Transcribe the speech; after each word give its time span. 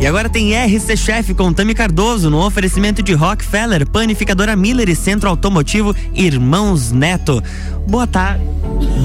E 0.00 0.06
agora 0.06 0.28
tem 0.28 0.54
RC 0.54 0.96
Chef 0.96 1.32
com 1.34 1.52
Tami 1.52 1.74
Cardoso 1.74 2.28
no 2.28 2.44
oferecimento 2.44 3.02
de 3.02 3.14
Rockefeller, 3.14 3.88
Panificadora 3.88 4.54
Miller 4.54 4.88
e 4.90 4.94
Centro 4.94 5.28
Automotivo 5.30 5.94
Irmãos 6.14 6.92
Neto. 6.92 7.42
Boa 7.88 8.06
tarde. 8.06 8.44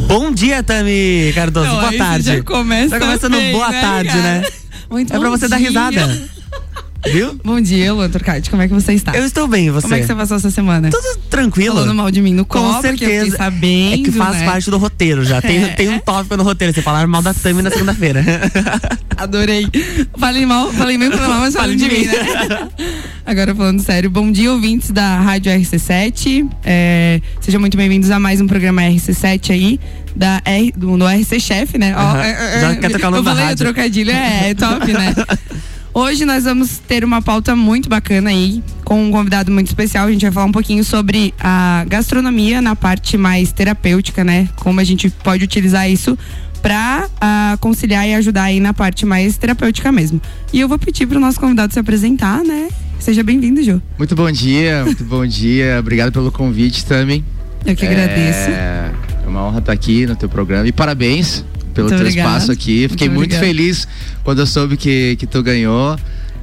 Bom 0.08 0.32
dia, 0.32 0.62
Tami 0.62 1.32
Cardoso. 1.34 1.68
Não, 1.68 1.80
boa 1.80 1.94
tarde. 1.94 2.26
Já 2.26 2.44
começa, 2.44 2.90
já 2.90 3.00
começa 3.00 3.30
no 3.30 3.38
bem, 3.38 3.52
boa 3.54 3.70
né, 3.70 3.82
tarde, 3.82 4.10
cara? 4.10 4.22
né? 4.22 4.46
Muito 4.90 5.14
É 5.14 5.20
pra 5.20 5.30
você 5.30 5.48
dar 5.48 5.58
dia. 5.58 5.68
risada. 5.68 6.30
Viu? 7.06 7.40
Bom 7.46 7.62
dia, 7.62 7.94
Luan 7.94 8.10
Turcati. 8.10 8.50
Como 8.50 8.62
é 8.62 8.68
que 8.68 8.74
você 8.74 8.92
está? 8.94 9.16
Eu 9.16 9.24
estou 9.26 9.48
bem, 9.48 9.68
e 9.68 9.70
você? 9.70 9.84
Como 9.84 9.96
é 9.96 10.00
que 10.02 10.06
você 10.06 10.14
passou 10.16 10.36
essa 10.36 10.52
semana? 10.52 10.90
Tudo 10.90 11.18
tranquilo. 11.30 11.76
Falando 11.76 11.96
mal 11.96 12.12
de 12.12 12.22
mim 12.22 12.34
no 12.34 12.44
Com 12.44 12.60
copo, 12.60 12.82
certeza. 12.82 13.38
sabendo, 13.38 13.94
é 14.02 14.06
que 14.06 14.12
faz 14.12 14.38
né? 14.38 14.46
parte 14.46 14.70
do 14.70 14.78
roteiro 14.78 15.24
já. 15.24 15.42
Tem, 15.42 15.64
É. 15.64 15.68
tem 15.70 15.90
um 15.90 16.00
tópico 16.00 16.36
no 16.36 16.44
roteiro. 16.44 16.74
Você 16.74 16.82
falar 16.82 17.08
mal 17.08 17.22
da 17.22 17.34
Tami 17.34 17.62
na 17.62 17.72
segunda-feira. 17.72 18.22
Adorei. 19.16 19.66
Falei 20.18 20.46
mal, 20.46 20.72
falei 20.74 20.98
bem 20.98 21.10
pra 21.10 21.28
mal, 21.28 21.40
mas 21.40 21.54
falei 21.56 21.76
de 21.78 21.86
mim, 21.88 22.06
né? 22.06 22.70
Agora 23.26 23.56
falando 23.56 23.80
sério, 23.82 24.10
bom 24.10 24.30
dia, 24.32 24.52
ouvintes 24.52 24.92
da 24.92 25.20
Rádio 25.20 25.52
RC7. 25.54 26.50
É, 26.66 27.22
sejam 27.40 27.62
muito 27.62 27.78
bem-vindos 27.78 28.12
a 28.12 28.20
mais 28.20 28.42
um 28.42 28.48
programa 28.48 28.82
RC7 28.82 29.52
aí, 29.52 29.80
da 30.16 30.42
R, 30.46 30.74
do, 30.76 30.98
do 30.98 31.06
RC 31.08 31.40
Chef, 31.40 31.78
né? 31.78 31.94
Ó, 31.96 32.00
Aham. 32.00 32.22
é, 32.24 32.30
é, 32.58 32.60
Já 32.62 32.72
é, 32.72 32.76
quer 32.76 32.90
trocar 32.90 33.08
o 33.08 33.12
nome 33.12 33.20
Eu 33.22 33.24
da 33.24 33.32
falei 33.32 33.46
rádio. 33.46 33.66
trocadilho, 33.66 34.12
é, 34.12 34.50
é 34.50 34.54
top, 34.54 34.92
né? 34.92 35.16
Hoje 35.94 36.26
nós 36.26 36.44
vamos 36.44 36.78
ter 36.78 37.04
uma 37.04 37.22
pauta 37.22 37.56
muito 37.56 37.90
bacana 37.90 38.30
aí, 38.30 38.64
com 38.84 39.06
um 39.06 39.12
convidado 39.12 39.52
muito 39.52 39.68
especial. 39.68 40.08
A 40.08 40.12
gente 40.12 40.22
vai 40.22 40.32
falar 40.32 40.46
um 40.46 40.52
pouquinho 40.52 40.84
sobre 40.84 41.34
a 41.40 41.86
gastronomia 41.88 42.62
na 42.62 42.76
parte 42.76 43.18
mais 43.18 43.52
terapêutica, 43.52 44.24
né? 44.24 44.48
Como 44.58 44.80
a 44.80 44.84
gente 44.84 45.10
pode 45.10 45.44
utilizar 45.44 45.90
isso 45.90 46.18
pra 46.62 47.08
ah, 47.20 47.58
conciliar 47.60 48.08
e 48.08 48.14
ajudar 48.16 48.44
aí 48.44 48.60
na 48.60 48.74
parte 48.74 49.06
mais 49.06 49.38
terapêutica 49.38 49.92
mesmo. 49.92 50.22
E 50.54 50.60
eu 50.60 50.68
vou 50.68 50.78
pedir 50.78 51.08
pro 51.08 51.20
nosso 51.20 51.40
convidado 51.40 51.74
se 51.74 51.80
apresentar, 51.80 52.44
né? 52.44 52.70
Seja 53.00 53.24
bem-vindo, 53.24 53.64
Ju. 53.64 53.82
Muito 53.98 54.16
bom 54.16 54.30
dia, 54.32 54.84
muito 54.86 55.04
bom 55.04 55.26
dia. 55.26 55.78
Obrigado 55.80 56.12
pelo 56.12 56.32
convite 56.32 56.86
também. 56.86 57.24
Eu 57.66 57.76
que 57.76 57.86
agradeço. 57.86 58.50
É 58.50 58.92
é 59.30 59.32
uma 59.32 59.46
honra 59.46 59.60
estar 59.60 59.72
aqui 59.72 60.08
no 60.08 60.16
teu 60.16 60.28
programa. 60.28 60.68
E 60.68 60.72
parabéns 60.72 61.46
pelo 61.86 61.90
Muito 61.90 62.00
teu 62.00 62.08
espaço 62.08 62.52
aqui. 62.52 62.88
Fiquei 62.90 63.08
Muito 63.10 63.32
muito, 63.32 63.40
feliz 63.40 63.88
quando 64.24 64.40
eu 64.40 64.46
soube 64.46 64.78
que, 64.78 65.16
que 65.18 65.26
tu 65.28 65.42
ganhou. 65.42 65.98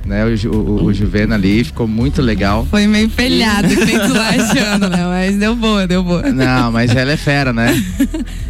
Né, 0.05 0.25
o, 0.25 0.55
o, 0.55 0.85
o 0.85 0.95
Juvena 0.95 1.35
ali, 1.35 1.65
ficou 1.65 1.89
muito 1.89 2.23
legal. 2.23 2.65
Foi 2.71 2.87
meio 2.87 3.11
felhado, 3.11 3.69
feito 3.69 4.13
lá 4.15 4.29
achando, 4.29 4.89
né? 4.89 5.05
Mas 5.05 5.37
deu 5.37 5.57
boa, 5.57 5.85
deu 5.85 6.01
boa. 6.01 6.23
Não, 6.33 6.71
mas 6.71 6.95
ela 6.95 7.11
é 7.11 7.17
fera, 7.17 7.53
né? 7.53 7.83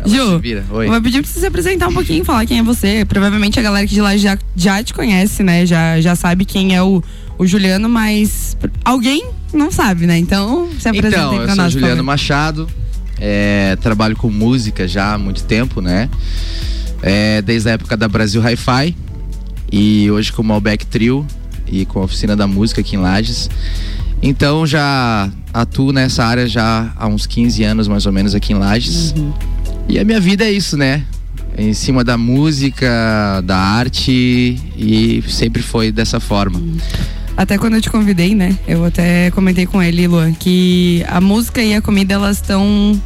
Ela 0.00 0.06
Ju. 0.14 0.42
Eu 0.42 0.90
vou 0.90 1.00
pedir 1.00 1.22
pra 1.22 1.30
você 1.30 1.40
se 1.40 1.46
apresentar 1.46 1.88
um 1.88 1.94
pouquinho, 1.94 2.22
falar 2.26 2.44
quem 2.44 2.58
é 2.58 2.62
você. 2.62 3.06
Provavelmente 3.06 3.58
a 3.58 3.62
galera 3.62 3.86
que 3.86 3.94
de 3.94 4.02
lá 4.02 4.14
já, 4.18 4.36
já 4.54 4.82
te 4.82 4.92
conhece, 4.92 5.42
né? 5.42 5.64
Já, 5.64 5.98
já 5.98 6.14
sabe 6.14 6.44
quem 6.44 6.76
é 6.76 6.82
o, 6.82 7.02
o 7.38 7.46
Juliano, 7.46 7.88
mas 7.88 8.54
alguém 8.84 9.26
não 9.50 9.70
sabe, 9.70 10.06
né? 10.06 10.18
Então, 10.18 10.68
se 10.78 10.86
apresenta 10.90 11.16
Então, 11.16 11.32
eu 11.36 11.44
pra 11.44 11.54
sou 11.54 11.64
nós. 11.64 11.72
por 11.72 11.80
Juliano 11.80 11.96
favor. 11.96 12.06
Machado, 12.06 12.68
é, 13.18 13.78
trabalho 13.80 14.14
com 14.14 14.28
música 14.28 14.86
já 14.86 15.14
há 15.14 15.18
muito 15.18 15.42
tempo, 15.44 15.80
né? 15.80 16.10
É, 17.08 17.40
desde 17.40 17.68
a 17.68 17.72
época 17.74 17.96
da 17.96 18.08
Brasil 18.08 18.42
Hi-Fi 18.42 18.96
e 19.70 20.10
hoje 20.10 20.32
com 20.32 20.42
o 20.42 20.44
Malbec 20.44 20.84
Trio 20.86 21.24
e 21.64 21.86
com 21.86 22.00
a 22.00 22.02
oficina 22.02 22.34
da 22.34 22.48
música 22.48 22.80
aqui 22.80 22.96
em 22.96 22.98
Lages. 22.98 23.48
Então 24.20 24.66
já 24.66 25.30
atuo 25.54 25.92
nessa 25.92 26.24
área 26.24 26.48
já 26.48 26.92
há 26.96 27.06
uns 27.06 27.24
15 27.24 27.62
anos 27.62 27.86
mais 27.86 28.06
ou 28.06 28.12
menos 28.12 28.34
aqui 28.34 28.52
em 28.52 28.56
Lages. 28.56 29.14
Uhum. 29.16 29.32
E 29.88 30.00
a 30.00 30.04
minha 30.04 30.18
vida 30.18 30.44
é 30.44 30.50
isso, 30.50 30.76
né? 30.76 31.04
Em 31.56 31.72
cima 31.74 32.02
da 32.02 32.18
música, 32.18 33.40
da 33.44 33.56
arte 33.56 34.60
e 34.76 35.22
sempre 35.28 35.62
foi 35.62 35.92
dessa 35.92 36.18
forma. 36.18 36.60
Até 37.36 37.56
quando 37.56 37.74
eu 37.74 37.80
te 37.80 37.88
convidei, 37.88 38.34
né? 38.34 38.58
Eu 38.66 38.84
até 38.84 39.30
comentei 39.30 39.64
com 39.64 39.80
ele, 39.80 40.08
Luan, 40.08 40.32
que 40.32 41.04
a 41.06 41.20
música 41.20 41.62
e 41.62 41.72
a 41.72 41.80
comida, 41.80 42.14
elas 42.14 42.38
estão 42.38 43.00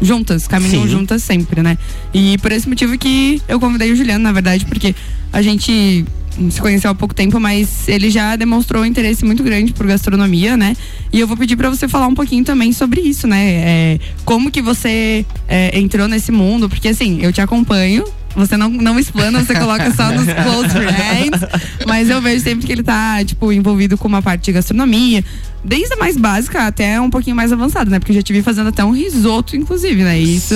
juntas, 0.00 0.46
caminham 0.46 0.82
Sim. 0.82 0.88
juntas 0.88 1.22
sempre, 1.22 1.62
né? 1.62 1.78
E 2.12 2.36
por 2.38 2.52
esse 2.52 2.68
motivo 2.68 2.96
que 2.98 3.40
eu 3.48 3.58
convidei 3.58 3.92
o 3.92 3.96
Juliano, 3.96 4.22
na 4.22 4.32
verdade, 4.32 4.64
porque 4.66 4.94
a 5.32 5.42
gente 5.42 6.04
se 6.50 6.60
conheceu 6.60 6.90
há 6.90 6.94
pouco 6.94 7.14
tempo, 7.14 7.40
mas 7.40 7.88
ele 7.88 8.10
já 8.10 8.36
demonstrou 8.36 8.82
um 8.82 8.86
interesse 8.86 9.24
muito 9.24 9.42
grande 9.42 9.72
por 9.72 9.86
gastronomia, 9.86 10.56
né? 10.56 10.76
E 11.12 11.18
eu 11.18 11.26
vou 11.26 11.36
pedir 11.36 11.56
pra 11.56 11.70
você 11.70 11.88
falar 11.88 12.06
um 12.06 12.14
pouquinho 12.14 12.44
também 12.44 12.72
sobre 12.72 13.00
isso, 13.00 13.26
né? 13.26 13.38
É, 13.38 14.00
como 14.24 14.50
que 14.50 14.60
você 14.60 15.24
é, 15.48 15.78
entrou 15.78 16.06
nesse 16.06 16.30
mundo? 16.30 16.68
Porque 16.68 16.88
assim, 16.88 17.20
eu 17.22 17.32
te 17.32 17.40
acompanho. 17.40 18.04
Você 18.36 18.56
não, 18.56 18.68
não 18.68 18.98
explana, 18.98 19.42
você 19.42 19.54
coloca 19.54 19.90
só 19.92 20.12
nos 20.12 20.26
close 20.44 20.70
friends. 20.70 21.40
Mas 21.86 22.10
eu 22.10 22.20
vejo 22.20 22.44
sempre 22.44 22.66
que 22.66 22.72
ele 22.72 22.82
tá, 22.82 23.24
tipo, 23.24 23.50
envolvido 23.52 23.96
com 23.96 24.06
uma 24.06 24.20
parte 24.20 24.44
de 24.44 24.52
gastronomia. 24.52 25.24
Desde 25.64 25.94
a 25.94 25.96
mais 25.96 26.16
básica 26.16 26.64
até 26.64 27.00
um 27.00 27.10
pouquinho 27.10 27.34
mais 27.34 27.52
avançada, 27.52 27.90
né? 27.90 27.98
Porque 27.98 28.12
eu 28.12 28.16
já 28.16 28.22
te 28.22 28.32
vi 28.32 28.40
fazendo 28.40 28.68
até 28.68 28.84
um 28.84 28.92
risoto, 28.92 29.56
inclusive, 29.56 30.04
né? 30.04 30.16
Isso 30.16 30.54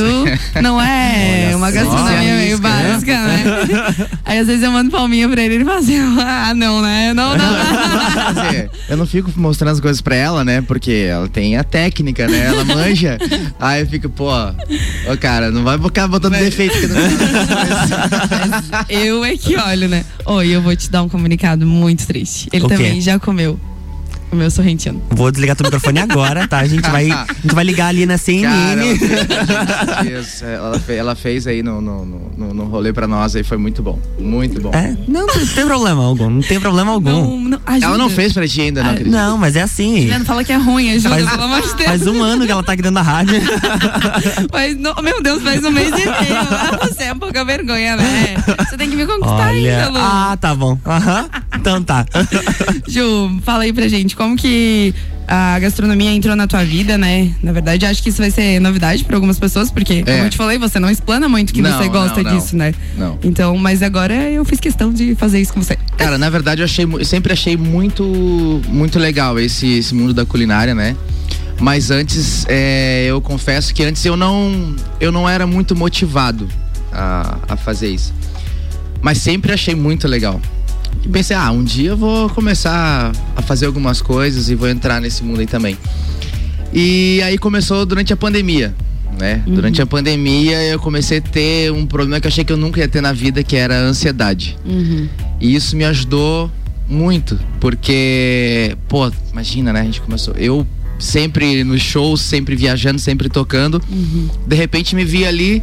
não 0.63 0.81
é 0.81 1.47
Olha 1.49 1.57
uma 1.57 1.71
gastronomia 1.73 2.35
meio 2.35 2.57
arrisca, 2.57 2.69
né? 2.69 2.89
básica, 2.93 3.19
né? 3.19 4.09
Aí 4.25 4.39
às 4.39 4.47
vezes 4.47 4.63
eu 4.63 4.71
mando 4.71 4.89
palminha 4.89 5.29
pra 5.29 5.43
ele 5.43 5.55
e 5.55 5.57
ele 5.57 5.65
fala 5.65 5.79
assim, 5.79 5.99
ah, 6.21 6.55
não, 6.55 6.81
né? 6.81 7.13
Não, 7.13 7.37
não. 7.37 8.35
Dizer, 8.35 8.71
eu 8.89 8.97
não 8.97 9.05
fico 9.05 9.33
mostrando 9.35 9.73
as 9.73 9.81
coisas 9.81 10.01
pra 10.01 10.15
ela, 10.15 10.45
né? 10.45 10.63
Porque 10.63 11.09
ela 11.11 11.29
tem 11.29 11.57
a 11.57 11.65
técnica, 11.65 12.29
né? 12.29 12.47
Ela 12.47 12.65
manja. 12.65 13.19
Aí 13.59 13.81
eu 13.81 13.89
fico, 13.89 14.09
pô, 14.09 14.31
ô 14.33 15.17
cara, 15.21 15.51
não 15.51 15.65
vai 15.65 15.77
ficar 15.77 16.07
botando 16.07 16.35
defeito 16.35 16.77
aqui 16.77 16.87
no 16.87 16.95
Mas 17.71 18.87
eu 18.89 19.25
é 19.25 19.37
que 19.37 19.57
olho, 19.57 19.89
né? 19.89 20.05
Oi, 20.27 20.49
eu 20.49 20.63
vou 20.63 20.75
te 20.77 20.91
dar 20.91 21.03
um 21.03 21.09
comunicado 21.09 21.67
muito 21.67 22.07
triste. 22.07 22.49
Ele 22.53 22.65
O 22.65 22.69
quê? 22.69 22.75
também 22.77 23.01
já 23.01 23.19
comeu 23.19 23.59
o 24.33 24.37
meu 24.37 24.51
sorrentino. 24.51 25.03
Vou 25.11 25.31
desligar 25.31 25.57
teu 25.57 25.65
microfone 25.65 25.99
agora, 26.01 26.47
tá? 26.47 26.59
A 26.59 26.67
gente 26.67 26.89
vai, 26.91 27.11
a 27.11 27.27
gente 27.43 27.55
vai 27.55 27.65
ligar 27.65 27.89
ali 27.89 28.07
na 28.07 28.17
CNN. 28.19 28.99
Cara, 28.99 29.41
ela 29.93 30.05
fez, 30.05 30.43
ela, 30.43 30.79
fe- 30.79 30.95
ela 30.97 31.15
fez 31.15 31.47
aí 31.47 31.63
no, 31.63 31.81
no, 31.81 32.05
no, 32.05 32.55
no 32.55 32.65
rolê 32.65 32.93
pra 32.93 33.07
nós 33.07 33.35
aí, 33.37 33.43
foi 33.43 33.57
muito 33.59 33.83
bom. 33.83 33.99
Muito 34.19 34.61
bom. 34.61 34.71
É, 34.73 34.97
não, 35.09 35.27
não 35.27 35.47
tem 35.47 35.67
problema 35.67 36.05
algum. 36.05 36.31
Não 36.31 36.43
tem 36.43 36.61
problema 36.61 36.93
algum. 36.93 37.11
Não, 37.11 37.39
não. 37.51 37.61
Ela 37.83 37.99
não 37.99 38.09
fez 38.11 38.33
pra 38.33 38.47
ti 38.47 38.61
ainda, 38.63 38.83
não 38.83 38.91
Ah, 38.91 38.93
acredito. 38.93 39.13
Não, 39.13 39.39
mas 39.39 39.57
é 39.57 39.63
assim. 39.63 40.01
Juliano, 40.03 40.25
fala 40.25 40.45
que 40.45 40.53
é 40.53 40.57
ruim, 40.57 40.91
ajuda, 40.93 41.11
Faz, 41.11 41.31
pelo 41.31 41.43
amor 41.43 41.61
de 41.63 41.75
Deus. 41.75 41.85
faz 41.85 42.07
um 42.07 42.23
ano 42.23 42.47
que 42.47 42.53
ela 42.53 42.63
tá 42.63 42.73
aqui 42.73 42.83
dentro 42.83 42.95
da 42.97 43.03
rádio. 43.03 43.41
Mas, 44.53 44.77
não, 44.79 44.95
meu 45.03 45.23
Deus, 45.23 45.43
faz 45.43 45.65
um 45.65 45.71
mês 45.71 45.89
e 45.91 45.93
meio. 45.97 46.11
Ah, 46.11 46.79
você 46.87 47.05
é 47.05 47.15
pouca 47.15 47.45
vergonha, 47.45 47.97
né? 47.97 48.35
Você 48.59 48.77
tem 48.77 48.89
que 48.91 48.97
me 48.97 49.07
conquistar 49.07 49.49
Olha. 49.49 49.51
ainda, 49.79 49.89
Lu. 49.91 49.99
Ah, 49.99 50.37
tá 50.41 50.55
bom. 50.55 50.79
Aham. 50.87 51.29
Então 51.57 51.83
tá. 51.83 52.05
Ju, 52.89 53.41
fala 53.45 53.65
aí 53.65 53.73
pra 53.73 53.89
gente, 53.89 54.17
como 54.21 54.37
que 54.37 54.95
a 55.27 55.59
gastronomia 55.61 56.13
entrou 56.13 56.37
na 56.37 56.47
tua 56.47 56.63
vida, 56.63 56.99
né? 56.99 57.31
Na 57.43 57.53
verdade, 57.53 57.87
acho 57.87 58.03
que 58.03 58.11
isso 58.11 58.19
vai 58.19 58.31
ser 58.31 58.61
novidade 58.61 59.03
pra 59.03 59.17
algumas 59.17 59.39
pessoas, 59.39 59.71
porque, 59.71 60.03
como 60.03 60.15
É. 60.15 60.27
eu 60.27 60.29
te 60.29 60.37
falei, 60.37 60.59
você 60.59 60.79
não 60.79 60.91
explana 60.91 61.27
muito 61.27 61.55
que 61.55 61.63
Não, 61.63 61.71
você 61.79 61.89
gosta 61.89 62.23
não, 62.23 62.31
não. 62.31 62.39
disso, 62.39 62.55
né? 62.55 62.75
Não. 62.99 63.19
Então, 63.25 63.57
mas 63.57 63.83
agora 63.83 64.13
eu 64.31 64.45
fiz 64.45 64.61
questão 64.61 64.93
de 64.93 65.15
fazer 65.15 65.41
isso 65.41 65.55
com 65.55 65.63
você. 65.63 65.79
Cara, 65.97 66.19
na 66.19 66.29
verdade 66.29 66.61
eu 66.61 66.67
achei, 66.67 66.85
eu 66.85 67.05
sempre 67.07 67.33
achei 67.33 67.57
muito, 67.57 68.61
muito 68.69 68.99
legal 68.99 69.39
esse, 69.39 69.67
esse 69.79 69.95
mundo 69.95 70.13
da 70.13 70.27
culinária, 70.27 70.75
né? 70.75 70.95
Mas 71.59 71.91
antes, 71.91 72.45
é, 72.47 73.07
eu 73.09 73.23
confesso 73.23 73.73
que 73.73 73.83
antes 73.83 74.05
eu 74.05 74.19
não, 74.19 74.75
eu 75.01 75.11
não 75.11 75.27
era 75.27 75.47
muito 75.47 75.75
motivado 75.75 76.47
a, 76.93 77.39
a 77.49 77.57
fazer 77.57 77.89
isso. 77.89 78.13
Mas 79.01 79.17
sempre 79.17 79.51
achei 79.51 79.75
muito 79.75 80.07
legal. 80.07 80.39
E 81.03 81.09
pensei, 81.09 81.37
ah, 81.37 81.51
um 81.51 81.65
dia 81.65 81.91
eu 81.91 81.97
vou 81.97 82.29
começar 82.31 83.13
a 83.35 83.43
fazer 83.43 83.67
algumas 83.67 84.03
coisas 84.03 84.49
e 84.49 84.55
vou 84.55 84.69
entrar 84.69 85.01
nesse 85.01 85.23
mundo 85.25 85.41
aí 85.41 85.47
também. 85.47 85.77
E 86.73 87.21
aí 87.25 87.37
começou 87.39 87.85
durante 87.87 88.13
a 88.13 88.17
pandemia, 88.17 88.75
né? 89.19 89.43
Durante 89.55 89.83
a 89.83 89.87
pandemia 89.87 90.63
eu 90.65 90.79
comecei 90.79 91.19
a 91.19 91.21
ter 91.21 91.73
um 91.73 91.85
problema 91.87 92.21
que 92.21 92.27
eu 92.27 92.31
achei 92.31 92.45
que 92.45 92.53
eu 92.53 92.57
nunca 92.57 92.81
ia 92.81 92.89
ter 92.89 93.01
na 93.01 93.13
vida, 93.13 93.43
que 93.43 93.57
era 93.57 93.77
a 93.77 93.81
ansiedade. 93.83 94.57
E 95.41 95.55
isso 95.55 95.75
me 95.77 95.85
ajudou 95.85 96.51
muito, 96.89 97.39
porque, 97.61 98.77
pô, 98.89 99.11
imagina, 99.33 99.73
né? 99.73 99.81
A 99.81 99.85
gente 99.85 100.01
começou. 100.01 100.35
Eu 100.35 100.67
sempre 100.99 101.65
nos 101.65 101.81
shows, 101.81 102.21
sempre 102.21 102.55
viajando, 102.55 102.99
sempre 102.99 103.29
tocando. 103.29 103.83
De 104.47 104.55
repente 104.55 104.95
me 104.95 105.05
vi 105.05 105.25
ali. 105.25 105.63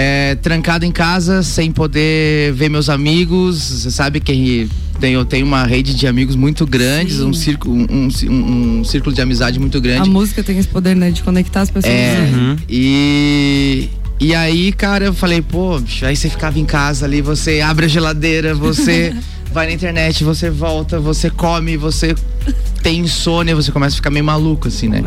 É, 0.00 0.36
trancado 0.36 0.84
em 0.84 0.92
casa, 0.92 1.42
sem 1.42 1.72
poder 1.72 2.52
ver 2.52 2.68
meus 2.70 2.88
amigos. 2.88 3.56
Você 3.58 3.90
sabe 3.90 4.20
que 4.20 4.68
tem, 5.00 5.12
eu 5.14 5.24
tenho 5.24 5.44
uma 5.44 5.64
rede 5.64 5.92
de 5.92 6.06
amigos 6.06 6.36
muito 6.36 6.64
grandes, 6.64 7.16
Sim. 7.16 7.24
um 7.24 7.34
círculo, 7.34 7.74
um, 7.74 8.08
um- 8.30 8.78
um 8.80 8.84
círculo 8.84 9.12
de 9.12 9.20
amizade 9.20 9.58
muito 9.58 9.78
A 9.78 9.80
grande. 9.80 10.08
música 10.08 10.40
tem 10.44 10.56
esse 10.56 10.68
poder, 10.68 10.94
né, 10.94 11.10
de 11.10 11.20
conectar 11.24 11.62
as 11.62 11.70
pessoas. 11.70 11.92
É, 11.92 12.20
né? 12.20 12.30
Uhum. 12.32 12.56
e, 12.68 13.88
e 14.20 14.34
aí, 14.36 14.72
cara, 14.72 15.06
eu 15.06 15.12
falei, 15.14 15.42
pô, 15.42 15.80
bicho, 15.80 16.06
aí 16.06 16.14
você 16.14 16.30
ficava 16.30 16.60
em 16.60 16.64
casa 16.64 17.04
ali, 17.04 17.20
você 17.20 17.60
abre 17.60 17.86
a 17.86 17.88
geladeira, 17.88 18.54
você 18.54 19.12
vai 19.52 19.66
na 19.66 19.72
internet, 19.72 20.22
você 20.22 20.48
volta, 20.48 21.00
você 21.00 21.28
come, 21.28 21.76
você 21.76 22.14
tem 22.84 23.00
insônia, 23.00 23.56
você 23.56 23.72
começa 23.72 23.94
a 23.94 23.96
ficar 23.96 24.10
meio 24.10 24.24
maluco, 24.24 24.68
assim, 24.68 24.86
né? 24.88 25.02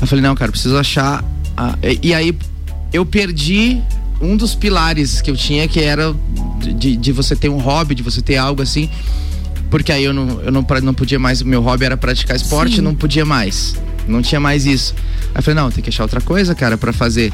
Eu 0.00 0.08
falei, 0.08 0.22
não, 0.24 0.34
cara, 0.34 0.50
preciso 0.50 0.76
achar. 0.76 1.24
a- 1.56 1.78
e, 1.84 2.08
e 2.08 2.14
aí 2.14 2.36
eu 2.92 3.06
perdi 3.06 3.80
um 4.24 4.36
dos 4.36 4.54
pilares 4.54 5.20
que 5.20 5.30
eu 5.30 5.36
tinha, 5.36 5.68
que 5.68 5.80
era 5.80 6.14
de, 6.78 6.96
de 6.96 7.12
você 7.12 7.36
ter 7.36 7.48
um 7.48 7.58
hobby, 7.58 7.94
de 7.94 8.02
você 8.02 8.20
ter 8.22 8.36
algo 8.36 8.62
assim. 8.62 8.88
Porque 9.70 9.90
aí 9.92 10.04
eu 10.04 10.12
não, 10.14 10.40
eu 10.42 10.52
não, 10.52 10.64
não 10.82 10.94
podia 10.94 11.18
mais, 11.18 11.40
o 11.40 11.46
meu 11.46 11.60
hobby 11.60 11.84
era 11.84 11.96
praticar 11.96 12.36
esporte, 12.36 12.76
Sim. 12.76 12.82
não 12.82 12.94
podia 12.94 13.24
mais. 13.24 13.76
Não 14.06 14.22
tinha 14.22 14.40
mais 14.40 14.66
isso. 14.66 14.94
Aí 15.34 15.38
eu 15.38 15.42
falei, 15.42 15.60
não, 15.60 15.70
tem 15.70 15.82
que 15.82 15.90
achar 15.90 16.04
outra 16.04 16.20
coisa, 16.20 16.54
cara, 16.54 16.76
pra 16.78 16.92
fazer. 16.92 17.32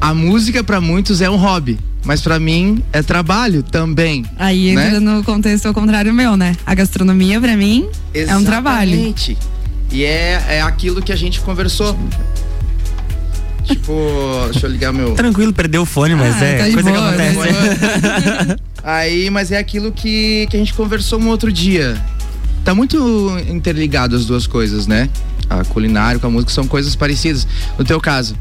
A 0.00 0.12
música 0.12 0.62
pra 0.62 0.80
muitos 0.80 1.20
é 1.22 1.30
um 1.30 1.36
hobby, 1.36 1.78
mas 2.04 2.20
pra 2.20 2.38
mim 2.38 2.82
é 2.92 3.02
trabalho 3.02 3.62
também. 3.62 4.24
Aí 4.36 4.74
Né? 4.74 4.86
entra 4.88 5.00
no 5.00 5.24
contexto 5.24 5.66
ao 5.66 5.72
contrário 5.72 6.12
meu, 6.12 6.36
né? 6.36 6.54
A 6.66 6.74
gastronomia, 6.74 7.40
pra 7.40 7.56
mim, 7.56 7.88
é 8.12 8.36
um 8.36 8.44
trabalho. 8.44 8.90
Exatamente. 8.92 9.38
E 9.90 10.02
é, 10.04 10.44
é 10.56 10.62
aquilo 10.62 11.00
que 11.00 11.12
a 11.12 11.16
gente 11.16 11.40
conversou. 11.40 11.96
Tipo, 13.64 13.92
deixa 14.52 14.66
eu 14.66 14.70
ligar 14.70 14.92
meu. 14.92 15.14
Tranquilo, 15.14 15.52
perdeu 15.52 15.82
o 15.82 15.86
fone, 15.86 16.14
mas 16.14 16.34
Ah, 16.40 16.44
é 16.44 16.56
tá 16.58 16.64
coisa 16.72 16.82
boa, 16.90 17.12
que 17.12 17.16
tá 17.16 17.24
acontece. 17.24 18.56
Aí, 18.84 19.30
mas 19.30 19.50
é 19.50 19.56
aquilo 19.58 19.90
que, 19.90 20.46
que 20.50 20.56
a 20.56 20.58
gente 20.58 20.74
conversou 20.74 21.18
um 21.18 21.28
outro 21.28 21.50
dia. 21.50 21.96
Tá 22.64 22.74
muito 22.74 23.30
interligado 23.48 24.14
as 24.16 24.26
duas 24.26 24.46
coisas, 24.46 24.86
né? 24.86 25.08
A 25.48 25.64
culinária 25.64 26.18
com 26.18 26.26
a 26.26 26.30
música 26.30 26.52
são 26.52 26.66
coisas 26.66 26.94
parecidas. 26.94 27.46
No 27.78 27.84
teu 27.84 28.00
caso, 28.00 28.34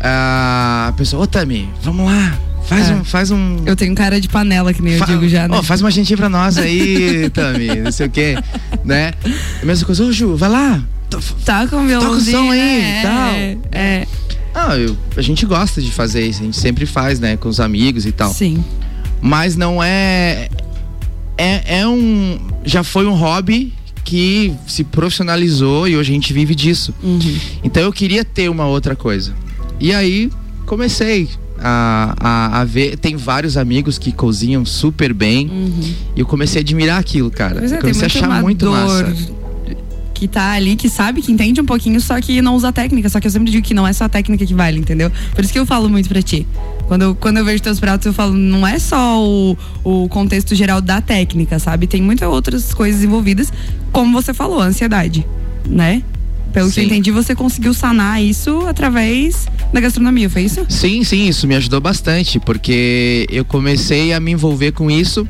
a 0.00 0.92
pessoa, 0.96 1.24
ô 1.24 1.26
Tami, 1.26 1.68
vamos 1.82 2.06
lá, 2.06 2.36
faz 2.66 2.88
É. 2.90 2.94
um. 2.94 3.04
Faz 3.04 3.30
um 3.30 3.62
Eu 3.66 3.74
tenho 3.76 3.94
cara 3.94 4.20
de 4.20 4.28
panela, 4.28 4.72
que 4.72 4.82
nem 4.82 4.94
eu 4.94 4.98
fa- 4.98 5.06
digo 5.06 5.28
já, 5.28 5.48
né? 5.48 5.56
Ó, 5.56 5.62
faz 5.62 5.80
uma 5.80 5.90
gentinha 5.90 6.16
pra 6.16 6.28
nós 6.28 6.56
aí, 6.58 7.28
Tami, 7.30 7.66
não 7.82 7.92
sei 7.92 8.06
o 8.06 8.10
quê, 8.10 8.36
né? 8.84 9.12
A 9.62 9.66
mesma 9.66 9.86
coisa, 9.86 10.04
ô 10.04 10.12
Ju, 10.12 10.36
vai 10.36 10.48
lá. 10.50 10.82
Tá 11.44 11.66
com 11.66 11.86
violãozinho, 11.86 12.36
som 12.38 12.50
aí, 12.50 12.80
né? 12.82 13.02
tal. 13.02 13.28
É, 13.30 13.56
é, 13.72 14.06
Ah, 14.54 14.76
eu- 14.76 14.96
a 15.16 15.22
gente 15.22 15.46
gosta 15.46 15.80
de 15.80 15.90
fazer 15.90 16.26
isso, 16.26 16.40
a 16.42 16.44
gente 16.44 16.56
sempre 16.58 16.84
faz, 16.86 17.18
né, 17.20 17.36
com 17.36 17.48
os 17.48 17.60
amigos 17.60 18.04
e 18.06 18.12
tal. 18.12 18.32
sim. 18.32 18.62
mas 19.20 19.56
não 19.56 19.82
é, 19.82 20.48
é 21.36 21.80
é 21.80 21.86
um 21.88 22.38
já 22.64 22.84
foi 22.84 23.04
um 23.06 23.14
hobby 23.14 23.72
que 24.04 24.54
se 24.66 24.84
profissionalizou 24.84 25.88
e 25.88 25.96
hoje 25.96 26.10
a 26.10 26.14
gente 26.14 26.32
vive 26.32 26.54
disso. 26.54 26.94
Uhum. 27.02 27.18
Então 27.64 27.82
eu 27.82 27.92
queria 27.92 28.24
ter 28.24 28.48
uma 28.48 28.66
outra 28.66 28.94
coisa. 28.96 29.34
E 29.80 29.92
aí 29.92 30.30
comecei 30.66 31.28
a, 31.58 32.14
a, 32.18 32.60
a 32.60 32.64
ver. 32.64 32.96
Tem 32.96 33.16
vários 33.16 33.56
amigos 33.56 33.98
que 33.98 34.10
cozinham 34.12 34.64
super 34.64 35.12
bem. 35.12 35.48
Uhum. 35.48 35.94
E 36.16 36.20
eu 36.20 36.26
comecei 36.26 36.60
a 36.60 36.62
admirar 36.62 36.98
aquilo, 36.98 37.30
cara. 37.30 37.56
Pois 37.58 37.72
é, 37.72 37.78
comecei 37.78 38.02
a 38.04 38.06
achar 38.06 38.40
muito 38.40 38.70
massa. 38.70 39.14
Que 40.18 40.26
tá 40.26 40.52
ali, 40.52 40.74
que 40.74 40.88
sabe, 40.88 41.22
que 41.22 41.30
entende 41.30 41.60
um 41.60 41.64
pouquinho, 41.64 42.00
só 42.00 42.20
que 42.20 42.42
não 42.42 42.56
usa 42.56 42.68
a 42.68 42.72
técnica. 42.72 43.08
Só 43.08 43.20
que 43.20 43.26
eu 43.28 43.30
sempre 43.30 43.52
digo 43.52 43.64
que 43.64 43.72
não 43.72 43.86
é 43.86 43.92
só 43.92 44.04
a 44.04 44.08
técnica 44.08 44.44
que 44.44 44.52
vale, 44.52 44.80
entendeu? 44.80 45.12
Por 45.32 45.44
isso 45.44 45.52
que 45.52 45.58
eu 45.58 45.64
falo 45.64 45.88
muito 45.88 46.08
pra 46.08 46.20
ti. 46.20 46.46
Quando 46.88 47.02
eu, 47.02 47.14
quando 47.14 47.36
eu 47.36 47.44
vejo 47.44 47.62
teus 47.62 47.78
pratos, 47.78 48.06
eu 48.06 48.12
falo, 48.12 48.34
não 48.34 48.66
é 48.66 48.78
só 48.78 49.22
o, 49.24 49.56
o 49.84 50.08
contexto 50.08 50.54
geral 50.56 50.80
da 50.80 51.00
técnica, 51.00 51.58
sabe? 51.58 51.86
Tem 51.86 52.02
muitas 52.02 52.28
outras 52.28 52.74
coisas 52.74 53.04
envolvidas, 53.04 53.52
como 53.92 54.12
você 54.12 54.34
falou, 54.34 54.60
a 54.60 54.64
ansiedade, 54.64 55.24
né? 55.64 56.02
Pelo 56.52 56.72
que 56.72 56.80
eu 56.80 56.84
Sim. 56.84 56.88
entendi, 56.88 57.10
você 57.10 57.34
conseguiu 57.34 57.74
sanar 57.74 58.22
isso 58.22 58.66
através 58.66 59.46
da 59.72 59.80
gastronomia, 59.80 60.28
foi 60.30 60.42
isso? 60.42 60.64
Sim, 60.68 61.04
sim, 61.04 61.28
isso 61.28 61.46
me 61.46 61.54
ajudou 61.54 61.80
bastante, 61.80 62.40
porque 62.40 63.26
eu 63.30 63.44
comecei 63.44 64.12
a 64.12 64.18
me 64.18 64.32
envolver 64.32 64.72
com 64.72 64.90
isso. 64.90 65.28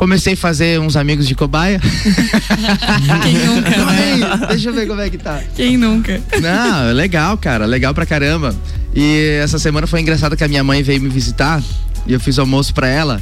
Comecei 0.00 0.32
a 0.32 0.36
fazer 0.36 0.80
uns 0.80 0.96
amigos 0.96 1.28
de 1.28 1.34
cobaia. 1.34 1.78
Quem 3.22 3.34
nunca, 3.34 3.84
né? 3.84 4.46
Deixa 4.48 4.70
eu 4.70 4.72
ver 4.72 4.88
como 4.88 4.98
é 4.98 5.10
que 5.10 5.18
tá. 5.18 5.42
Quem 5.54 5.76
nunca? 5.76 6.18
Não, 6.40 6.88
é 6.88 6.92
legal, 6.94 7.36
cara. 7.36 7.66
Legal 7.66 7.92
pra 7.92 8.06
caramba. 8.06 8.56
E 8.94 9.38
essa 9.42 9.58
semana 9.58 9.86
foi 9.86 10.00
engraçado 10.00 10.38
que 10.38 10.42
a 10.42 10.48
minha 10.48 10.64
mãe 10.64 10.82
veio 10.82 11.02
me 11.02 11.10
visitar 11.10 11.62
e 12.06 12.14
eu 12.14 12.18
fiz 12.18 12.38
almoço 12.38 12.72
pra 12.72 12.88
ela. 12.88 13.20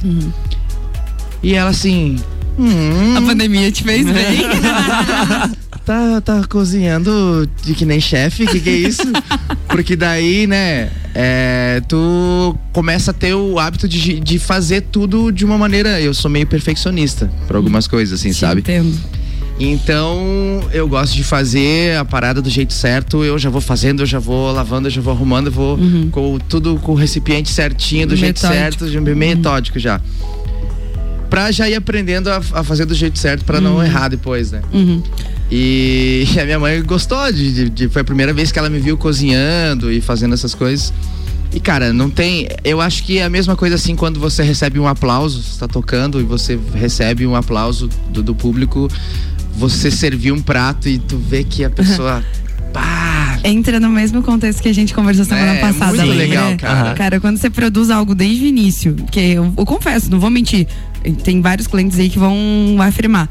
E 1.43 1.53
ela 1.53 1.71
assim. 1.71 2.15
Hum, 2.57 3.17
A 3.17 3.23
pandemia 3.23 3.73
te 3.73 3.83
fez 3.83 4.07
bem. 4.07 4.43
tá, 5.85 6.21
tá 6.21 6.45
cozinhando 6.49 7.51
de 7.61 7.75
que 7.75 7.85
nem 7.85 8.01
chefe, 8.01 8.47
que 8.47 8.61
que 8.61 8.71
é 8.71 8.77
isso? 8.77 9.03
Porque 9.69 9.95
daí, 9.95 10.47
né, 10.47 10.91
é, 11.15 11.83
tu 11.87 12.57
começa 12.73 13.11
a 13.11 13.15
ter 13.15 13.35
o 13.35 13.59
hábito 13.59 13.87
de, 13.87 14.19
de 14.19 14.39
fazer 14.39 14.81
tudo 14.83 15.31
de 15.31 15.45
uma 15.45 15.59
maneira. 15.59 16.01
Eu 16.01 16.15
sou 16.15 16.31
meio 16.31 16.47
perfeccionista 16.47 17.31
pra 17.47 17.57
algumas 17.59 17.87
coisas, 17.87 18.19
assim, 18.19 18.33
sabe? 18.33 18.61
Entendo. 18.61 18.99
Então, 19.61 20.63
eu 20.73 20.89
gosto 20.89 21.15
de 21.17 21.25
fazer 21.25 21.97
a 21.99 22.05
parada 22.05 22.41
do 22.41 22.49
jeito 22.49 22.73
certo. 22.73 23.25
Eu 23.25 23.39
já 23.39 23.51
vou 23.51 23.61
fazendo, 23.61 24.03
eu 24.03 24.07
já 24.07 24.19
vou 24.21 24.53
lavando, 24.53 24.87
eu 24.87 24.91
já 24.93 25.01
vou 25.01 25.13
arrumando, 25.13 25.47
eu 25.49 25.53
vou 25.53 25.77
Uhum. 25.77 26.09
com 26.11 26.39
tudo 26.49 26.77
com 26.77 26.93
o 26.93 26.95
recipiente 26.95 27.51
certinho, 27.51 28.07
do 28.07 28.15
jeito 28.17 28.41
Metódico. 28.41 28.63
certo, 28.81 28.91
de- 28.91 29.01
bem 29.01 29.15
metódico 29.15 29.79
já. 29.79 30.01
Pra 31.31 31.51
já 31.51 31.69
ir 31.69 31.75
aprendendo 31.75 32.29
a, 32.31 32.37
a 32.53 32.65
fazer 32.65 32.85
do 32.87 32.95
jeito 32.95 33.19
certo, 33.19 33.45
pra 33.45 33.61
não 33.61 33.77
Uhum. 33.77 33.85
errar 33.85 34.09
depois, 34.09 34.51
né? 34.53 34.63
Uhum. 34.73 35.03
E 35.51 36.27
a 36.39 36.45
minha 36.45 36.59
mãe 36.59 36.83
gostou 36.83 37.33
de, 37.33 37.53
de- 37.55 37.71
de- 37.71 37.89
Foi 37.89 38.03
a 38.03 38.05
primeira 38.05 38.35
vez 38.35 38.53
que 38.53 38.59
ela 38.59 38.69
me 38.69 38.79
viu 38.79 38.99
cozinhando 38.99 39.91
e 39.91 39.99
fazendo 39.99 40.35
essas 40.35 40.55
coisas. 40.55 40.93
E, 41.55 41.59
cara, 41.59 41.91
não 41.91 42.11
tem. 42.11 42.47
Eu 42.63 42.83
acho 42.83 43.03
que 43.03 43.17
é 43.19 43.25
a 43.25 43.31
mesma 43.31 43.57
coisa 43.57 43.75
assim 43.77 43.97
quando 43.97 44.21
você 44.21 44.43
recebe 44.43 44.79
um 44.79 44.87
aplauso, 44.87 45.43
você 45.43 45.59
tá 45.59 45.67
tocando 45.67 46.21
e 46.21 46.23
você 46.23 46.59
recebe 46.75 47.27
um 47.27 47.35
aplauso 47.35 47.89
do, 48.11 48.23
do 48.23 48.35
público, 48.35 48.89
você 49.55 49.91
serviu 49.91 50.35
um 50.35 50.43
prato 50.43 50.87
e 50.87 50.99
tu 50.99 51.17
vê 51.17 51.43
que 51.43 51.65
a 51.65 51.71
pessoa. 51.71 52.23
pá! 52.75 53.39
Entra 53.45 53.79
no 53.81 53.89
mesmo 53.89 54.21
contexto 54.23 54.61
que 54.61 54.69
a 54.69 54.75
gente 54.75 54.93
conversou 54.93 55.25
semana 55.25 55.53
É, 55.55 55.61
passada. 55.61 55.93
muito 56.05 56.09
né? 56.11 56.15
legal, 56.15 56.57
cara. 56.59 56.95
Cara, 56.95 57.21
quando 57.21 57.39
você 57.39 57.49
produz 57.49 57.89
algo 57.89 58.15
desde 58.15 58.45
o 58.45 58.47
início, 58.49 58.95
que 59.11 59.19
eu, 59.21 59.55
eu 59.57 59.65
confesso, 59.65 60.11
não 60.11 60.19
vou 60.21 60.29
mentir, 60.29 60.67
tem 61.23 61.41
vários 61.41 61.67
clientes 61.67 61.99
aí 61.99 62.09
que 62.09 62.19
vão 62.19 62.37
afirmar. 62.81 63.29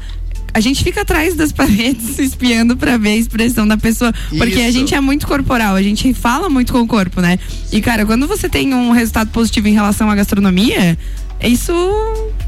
A 0.52 0.60
gente 0.60 0.82
fica 0.82 1.02
atrás 1.02 1.34
das 1.34 1.52
paredes 1.52 2.18
espiando 2.18 2.76
pra 2.76 2.96
ver 2.96 3.10
a 3.10 3.16
expressão 3.16 3.66
da 3.66 3.76
pessoa. 3.76 4.12
Porque 4.30 4.60
a 4.60 4.68
Isso. 4.68 4.78
gente 4.78 4.94
é 4.94 5.00
muito 5.00 5.26
corporal, 5.26 5.74
a 5.74 5.82
gente 5.82 6.12
fala 6.14 6.48
muito 6.48 6.72
com 6.72 6.80
o 6.80 6.86
corpo, 6.86 7.20
né? 7.20 7.38
E, 7.70 7.80
cara, 7.80 8.04
quando 8.06 8.26
você 8.26 8.48
tem 8.48 8.74
um 8.74 8.90
resultado 8.90 9.30
positivo 9.30 9.68
em 9.68 9.74
relação 9.74 10.10
à 10.10 10.14
gastronomia, 10.14 10.98
isso, 11.42 11.72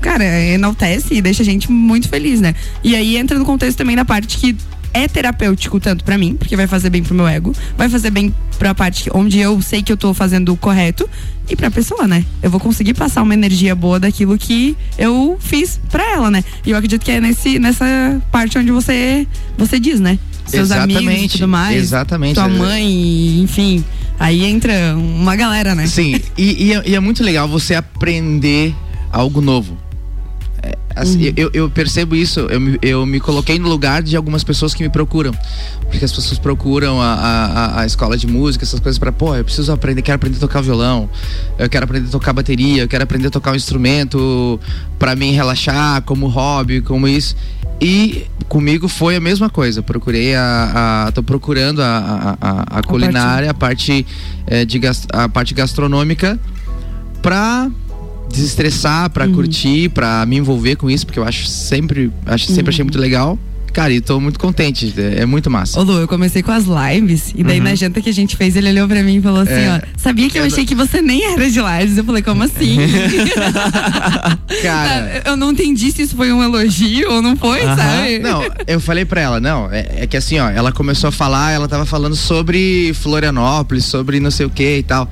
cara, 0.01 0.25
enaltece 0.25 1.15
e 1.15 1.23
deixa 1.23 1.43
a 1.43 1.45
gente 1.45 1.71
muito 1.71 2.09
feliz, 2.09 2.41
né? 2.41 2.55
E 2.83 2.97
aí 2.97 3.17
entra 3.17 3.39
no 3.39 3.45
contexto 3.45 3.79
também 3.79 3.95
da 3.95 4.05
parte 4.05 4.39
que 4.39 4.57
é 4.93 5.07
terapêutico 5.09 5.79
tanto 5.79 6.05
pra 6.05 6.19
mim, 6.19 6.35
porque 6.35 6.57
vai 6.57 6.67
fazer 6.67 6.91
bem 6.91 7.03
pro 7.03 7.15
meu 7.15 7.27
ego, 7.27 7.55
vai 7.77 7.89
fazer 7.89 8.11
bem 8.11 8.35
pra 8.59 8.75
parte 8.75 9.11
onde 9.15 9.39
eu 9.39 9.61
sei 9.63 9.83
que 9.83 9.93
eu 9.93 9.97
tô 9.97 10.13
fazendo 10.13 10.53
o 10.53 10.57
correto 10.57 11.09
e 11.49 11.57
pra 11.57 11.71
pessoa, 11.71 12.07
né? 12.07 12.25
Eu 12.43 12.51
vou 12.51 12.61
conseguir 12.61 12.95
passar 12.95 13.23
uma 13.23 13.35
energia 13.35 13.75
boa 13.75 13.99
daquilo 13.99 14.37
que 14.39 14.77
eu 14.99 15.37
fiz 15.41 15.81
pra 15.91 16.05
ela, 16.13 16.31
né? 16.31 16.45
E 16.65 16.71
eu 16.71 16.77
acredito 16.77 17.03
que 17.03 17.11
é 17.11 17.21
nesse, 17.21 17.59
nessa 17.59 18.21
parte 18.31 18.59
onde 18.59 18.71
você 18.71 19.27
você 19.57 19.81
diz, 19.81 20.01
né? 20.01 20.19
Seus 20.47 20.71
amigos 20.71 21.15
e 21.15 21.29
tudo 21.29 21.49
mais. 21.49 21.77
Exatamente. 21.77 22.35
Tua 22.35 22.49
mãe, 22.49 23.41
enfim. 23.41 23.85
Aí 24.19 24.45
entra 24.45 24.95
uma 24.97 25.35
galera, 25.35 25.75
né? 25.75 25.87
Sim, 25.87 26.21
e, 26.37 26.67
e 26.67 26.73
é, 26.75 26.83
e 26.91 26.95
é 26.95 27.01
muito 27.01 27.23
legal 27.23 27.49
você 27.49 27.75
aprender 27.75 28.75
algo 29.11 29.41
novo. 29.41 29.79
É, 30.95 31.01
assim, 31.01 31.29
Uhum. 31.29 31.35
eu, 31.37 31.51
eu 31.55 31.71
percebo 31.71 32.15
isso, 32.17 32.41
eu 32.41 32.61
me, 32.61 32.79
eu 32.83 33.07
me 33.07 33.21
coloquei 33.21 33.59
no 33.59 33.69
lugar 33.69 34.03
de 34.03 34.17
algumas 34.17 34.43
pessoas 34.45 34.75
que 34.75 34.83
me 34.83 34.89
procuram. 34.89 35.33
Porque 35.89 36.05
as 36.05 36.13
pessoas 36.13 36.39
procuram 36.39 37.01
a, 37.01 37.07
a, 37.15 37.81
a- 37.81 37.87
escola 37.87 38.17
de 38.17 38.27
música, 38.27 38.65
essas 38.65 38.79
coisas 38.81 38.99
pra, 38.99 39.11
pô, 39.13 39.35
eu 39.35 39.45
preciso 39.45 39.73
aprender, 39.73 40.03
quero 40.03 40.17
aprender 40.17 40.37
a 40.37 40.41
tocar 40.41 40.61
violão, 40.61 41.09
eu 41.59 41.69
quero 41.69 41.85
aprender 41.85 42.09
a 42.09 42.11
tocar 42.11 42.33
bateria, 42.33 42.83
eu 42.83 42.89
quero 42.89 43.03
aprender 43.03 43.27
a 43.29 43.31
tocar 43.31 43.53
um 43.53 43.57
instrumento 43.57 44.59
pra 44.99 45.17
mim 45.17 45.33
relaxar, 45.33 46.03
como 46.03 46.29
hobby, 46.29 46.81
como 46.81 47.09
isso. 47.09 47.35
E 47.81 48.27
comigo 48.49 48.89
foi 48.89 49.17
a 49.17 49.21
mesma 49.21 49.49
coisa. 49.49 49.83
Procurei 49.83 50.35
a. 50.35 51.07
a 51.07 51.13
tô 51.13 51.23
procurando 51.23 51.81
a, 51.83 52.37
a, 52.41 52.79
a- 52.79 52.83
culinária, 52.83 53.51
a 53.51 53.55
parte, 53.55 54.07
eh, 54.47 54.65
de 54.67 54.79
a 55.13 55.29
parte 55.31 55.55
gastronômica 55.55 56.39
pra 57.23 57.71
desestressar, 58.31 59.11
pra 59.11 59.27
curtir, 59.29 59.89
pra 59.91 60.25
me 60.27 60.37
envolver 60.37 60.77
com 60.77 60.91
isso, 60.91 61.05
porque 61.07 61.19
eu 61.19 61.25
acho 61.25 61.47
sempre, 61.47 62.11
acho, 62.27 62.47
sempre 62.53 62.71
achei 62.71 62.85
muito 62.85 62.99
legal. 62.99 63.39
Cara, 63.73 63.93
e 63.93 64.01
tô 64.01 64.19
muito 64.19 64.37
contente, 64.37 64.93
é, 64.97 65.21
é 65.21 65.27
muito 65.27 65.49
massa. 65.49 65.79
Ô 65.79 65.85
Lu, 65.85 65.93
eu 66.01 66.09
comecei 66.09 66.43
com 66.43 66.51
as 66.51 66.65
lives 66.65 67.33
e 67.37 67.45
daí 67.45 67.59
Uhum. 67.59 67.65
na 67.67 67.75
janta 67.77 68.01
que 68.01 68.09
a 68.11 68.13
gente 68.13 68.37
fez, 68.37 68.57
ele 68.57 68.69
olhou 68.69 68.89
pra 68.89 69.01
mim 69.01 69.19
e 69.19 69.23
falou 69.23 69.43
assim, 69.43 69.53
É. 69.53 69.81
ó, 69.81 69.87
sabia 69.97 70.29
que 70.29 70.37
eu 70.37 70.43
achei 70.45 70.67
que 70.67 70.75
você 70.75 71.01
nem 71.01 71.23
era 71.25 71.49
de 71.49 71.61
lives? 71.61 71.97
Eu 71.97 72.03
falei, 72.05 72.21
como 72.21 72.43
assim? 72.43 72.79
Cara, 74.63 75.23
eu 75.25 75.37
não 75.37 75.53
entendi 75.53 75.91
se 75.93 76.03
isso 76.03 76.17
foi 76.17 76.33
um 76.33 76.43
elogio 76.43 77.11
ou 77.13 77.23
não 77.23 77.37
foi, 77.37 77.63
Aham. 77.63 77.77
sabe? 77.77 78.19
Não, 78.19 78.43
eu 78.67 78.81
falei 78.81 79.05
pra 79.05 79.21
ela, 79.21 79.39
não, 79.41 79.71
é, 79.71 79.87
é 79.99 80.07
que 80.07 80.17
assim, 80.17 80.39
ó, 80.41 80.51
ela 80.51 80.73
começou 80.73 81.09
a 81.09 81.13
falar, 81.13 81.53
ela 81.53 81.69
tava 81.69 81.87
falando 81.87 82.17
sobre 82.17 82.93
Florianópolis, 82.95 83.85
sobre 83.85 84.19
não 84.21 84.31
sei 84.33 84.47
o 84.47 84.51
que 84.51 84.79
e 84.79 84.83
tal. 84.83 85.09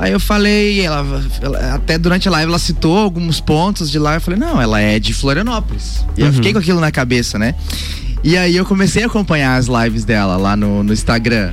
Aí 0.00 0.12
eu 0.12 0.20
falei, 0.20 0.80
ela, 0.80 1.04
ela- 1.42 1.74
até 1.74 1.98
durante 1.98 2.28
a 2.28 2.30
live 2.30 2.48
ela 2.50 2.58
citou 2.58 2.96
alguns 2.98 3.40
pontos 3.40 3.90
de 3.90 3.98
lá, 3.98 4.14
eu 4.14 4.20
falei, 4.20 4.38
não, 4.38 4.60
ela 4.62 4.80
é 4.80 4.98
de 5.00 5.12
Florianópolis. 5.12 6.04
E 6.16 6.20
eu 6.20 6.28
Uhum. 6.28 6.32
fiquei 6.34 6.52
com 6.52 6.60
aquilo 6.60 6.80
na 6.80 6.92
cabeça, 6.92 7.36
né? 7.38 7.54
E 8.22 8.36
aí 8.36 8.56
eu 8.56 8.64
comecei 8.64 9.02
a 9.02 9.06
acompanhar 9.06 9.56
as 9.56 9.66
lives 9.66 10.04
dela 10.04 10.36
lá 10.36 10.56
no, 10.56 10.82
no 10.84 10.92
Instagram. 10.92 11.52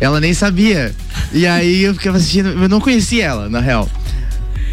Ela 0.00 0.20
nem 0.20 0.32
sabia. 0.34 0.94
E 1.32 1.46
aí 1.46 1.82
eu 1.82 1.94
ficava 1.94 2.16
assistindo, 2.16 2.48
eu 2.48 2.68
não 2.68 2.80
conhecia 2.80 3.24
ela, 3.24 3.48
na 3.48 3.60
real. 3.60 3.88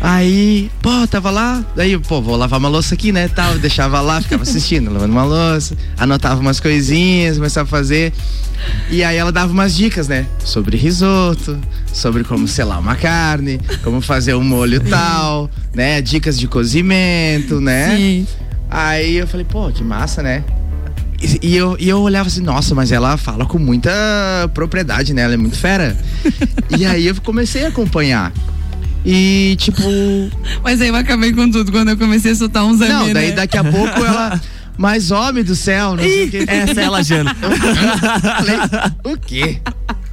Aí, 0.03 0.69
pô, 0.81 1.07
tava 1.07 1.31
lá, 1.31 1.63
daí, 1.77 1.98
pô, 1.98 2.22
vou 2.22 2.36
lavar 2.36 2.60
uma 2.60 2.67
louça 2.67 2.93
aqui, 2.93 3.13
né, 3.13 3.29
tal, 3.29 3.57
deixava 3.57 4.01
lá, 4.01 4.19
ficava 4.19 4.43
assistindo, 4.43 4.91
lavando 4.91 5.13
uma 5.13 5.24
louça, 5.24 5.77
anotava 5.98 6.41
umas 6.41 6.60
coisinhas, 6.60 7.38
começava 7.38 7.65
a 7.65 7.69
fazer. 7.69 8.12
E 8.91 9.01
aí 9.01 9.15
ela 9.15 9.31
dava 9.31 9.53
umas 9.53 9.74
dicas, 9.74 10.10
né, 10.10 10.25
sobre 10.43 10.75
risoto, 10.75 11.57
sobre 11.93 12.25
como 12.25 12.50
selar 12.50 12.81
uma 12.81 12.98
carne, 12.98 13.62
como 13.81 14.01
fazer 14.01 14.33
um 14.33 14.43
molho 14.43 14.81
tal, 14.89 15.50
né, 15.74 16.01
dicas 16.01 16.38
de 16.38 16.50
cozimento, 16.50 17.62
né? 17.62 17.95
Sim. 17.95 18.27
Aí 18.69 19.15
eu 19.15 19.27
falei, 19.27 19.45
pô, 19.50 19.72
que 19.72 19.86
massa, 19.86 20.22
né? 20.22 20.43
E 21.41 21.55
eu, 21.55 21.77
e 21.79 21.88
eu 21.88 22.01
olhava 22.01 22.27
assim, 22.27 22.41
nossa, 22.41 22.75
mas 22.75 22.91
ela 22.91 23.15
fala 23.15 23.45
com 23.45 23.57
muita 23.57 23.89
propriedade, 24.53 25.13
né? 25.13 25.22
Ela 25.22 25.36
é 25.36 25.38
muito 25.38 25.57
fera. 25.57 25.95
e 26.77 26.86
aí 26.86 27.07
eu 27.07 27.15
comecei 27.22 27.63
a 27.63 27.69
acompanhar. 27.69 28.33
E 29.05 29.55
tipo. 29.57 29.81
Mas 30.63 30.81
aí 30.81 30.88
eu 30.88 30.95
acabei 30.95 31.33
com 31.33 31.50
tudo 31.50 31.72
quando 31.72 31.89
eu 31.89 31.98
comecei 31.98 32.31
a 32.31 32.36
soltar 32.36 32.65
uns 32.65 32.79
Não, 32.79 33.01
amém, 33.01 33.13
daí 33.13 33.29
né? 33.29 33.36
daqui 33.36 33.57
a 33.57 33.63
pouco 33.63 34.03
ela. 34.03 34.41
Mas 34.77 35.12
homem 35.12 35.43
do 35.43 35.55
céu, 35.55 35.95
não 35.95 36.03
sei 36.03 36.25
o 36.25 36.31
que. 36.31 36.45
Essa 36.48 36.81
é 36.81 36.83
ela, 36.86 37.03
Jana. 37.03 37.36
Falei, 37.38 38.57
o 39.03 39.17
quê? 39.17 39.60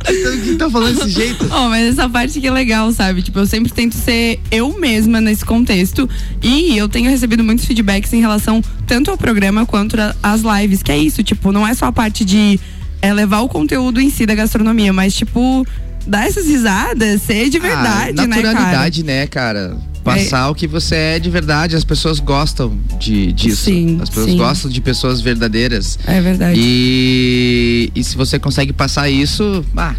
Então, 0.09 0.41
Quem 0.43 0.57
tá 0.57 0.71
falando 0.71 0.97
desse 0.97 1.11
jeito? 1.11 1.47
Oh, 1.51 1.69
mas 1.69 1.89
essa 1.89 2.09
parte 2.09 2.41
que 2.41 2.47
é 2.47 2.51
legal, 2.51 2.91
sabe? 2.93 3.23
Tipo, 3.23 3.39
eu 3.39 3.47
sempre 3.47 3.73
tento 3.73 3.95
ser 3.95 4.41
eu 4.51 4.79
mesma 4.79 5.21
nesse 5.21 5.45
contexto. 5.45 6.09
E 6.43 6.77
eu 6.77 6.89
tenho 6.89 7.11
recebido 7.11 7.45
muitos 7.45 7.65
feedbacks 7.65 8.13
em 8.13 8.21
relação 8.21 8.63
tanto 8.87 9.11
ao 9.11 9.17
programa 9.19 9.67
quanto 9.67 9.97
às 10.23 10.43
lives. 10.43 10.83
Que 10.83 10.93
é 10.93 10.99
isso, 10.99 11.23
tipo, 11.23 11.53
não 11.53 11.67
é 11.67 11.75
só 11.75 11.87
a 11.87 11.93
parte 11.93 12.25
de 12.25 12.59
é, 13.03 13.13
levar 13.13 13.41
o 13.41 13.49
conteúdo 13.49 14.01
em 14.01 14.11
si 14.11 14.27
da 14.27 14.35
gastronomia, 14.35 14.93
mas, 14.93 15.15
tipo, 15.15 15.67
dar 16.07 16.27
essas 16.27 16.47
risadas, 16.47 17.23
ser 17.23 17.49
de 17.49 17.59
verdade, 17.59 18.21
ah, 18.21 18.27
né, 18.27 18.37
cara? 18.37 18.53
naturalidade, 18.53 19.05
né, 19.05 19.27
cara? 19.27 19.77
Passar 20.03 20.49
o 20.49 20.55
que 20.55 20.67
você 20.67 20.95
é 20.95 21.19
de 21.19 21.29
verdade. 21.29 21.77
As 21.77 21.85
pessoas 21.85 22.19
gostam 22.19 22.77
de, 22.99 23.33
disso. 23.33 23.65
Sim, 23.65 23.99
As 24.01 24.09
pessoas 24.09 24.31
sim. 24.31 24.37
gostam 24.39 24.71
de 24.71 24.81
pessoas 24.81 25.21
verdadeiras. 25.21 25.99
É 26.07 26.21
verdade. 26.21 26.59
E, 26.59 27.93
e 27.95 28.03
se 28.03 28.17
você 28.17 28.39
consegue 28.39 28.73
passar 28.73 29.11
isso, 29.11 29.65
ah. 29.77 29.95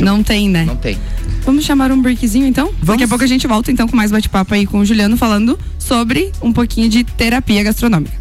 Não 0.00 0.22
tem, 0.22 0.48
né? 0.48 0.64
não 0.64 0.76
tem. 0.76 0.98
Vamos 1.44 1.64
chamar 1.64 1.90
um 1.90 2.00
breakzinho 2.00 2.46
então? 2.46 2.70
Daqui 2.82 3.04
a 3.04 3.08
pouco 3.08 3.24
a 3.24 3.26
gente 3.26 3.46
volta 3.46 3.72
então 3.72 3.88
com 3.88 3.96
mais 3.96 4.10
bate-papo 4.10 4.52
aí 4.54 4.66
com 4.66 4.80
o 4.80 4.84
Juliano 4.84 5.16
falando 5.16 5.58
sobre 5.78 6.30
um 6.42 6.52
pouquinho 6.52 6.88
de 6.88 7.04
terapia 7.04 7.62
gastronômica. 7.62 8.12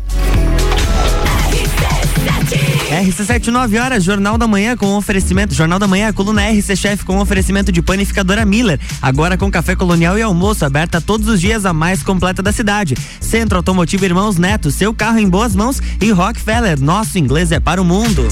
RC7, 2.89 3.47
9 3.47 3.77
horas, 3.77 4.03
Jornal 4.03 4.37
da 4.37 4.47
Manhã 4.47 4.77
com 4.77 4.95
oferecimento. 4.95 5.53
Jornal 5.53 5.77
da 5.77 5.87
Manhã, 5.87 6.13
coluna 6.13 6.49
RC 6.49 6.75
Chef 6.75 7.03
com 7.03 7.19
oferecimento 7.19 7.69
de 7.71 7.81
panificadora 7.81 8.45
Miller. 8.45 8.79
Agora 9.01 9.37
com 9.37 9.51
café 9.51 9.75
colonial 9.75 10.17
e 10.17 10.21
almoço, 10.21 10.63
aberta 10.63 11.01
todos 11.01 11.27
os 11.27 11.41
dias, 11.41 11.65
a 11.65 11.73
mais 11.73 12.01
completa 12.01 12.41
da 12.41 12.51
cidade. 12.51 12.95
Centro 13.19 13.57
Automotivo 13.57 14.05
Irmãos 14.05 14.37
Neto, 14.37 14.71
seu 14.71 14.93
carro 14.93 15.19
em 15.19 15.27
boas 15.27 15.53
mãos. 15.53 15.81
E 16.01 16.11
Rockefeller, 16.11 16.81
nosso 16.81 17.19
inglês 17.19 17.51
é 17.51 17.59
para 17.59 17.81
o 17.81 17.85
mundo. 17.85 18.25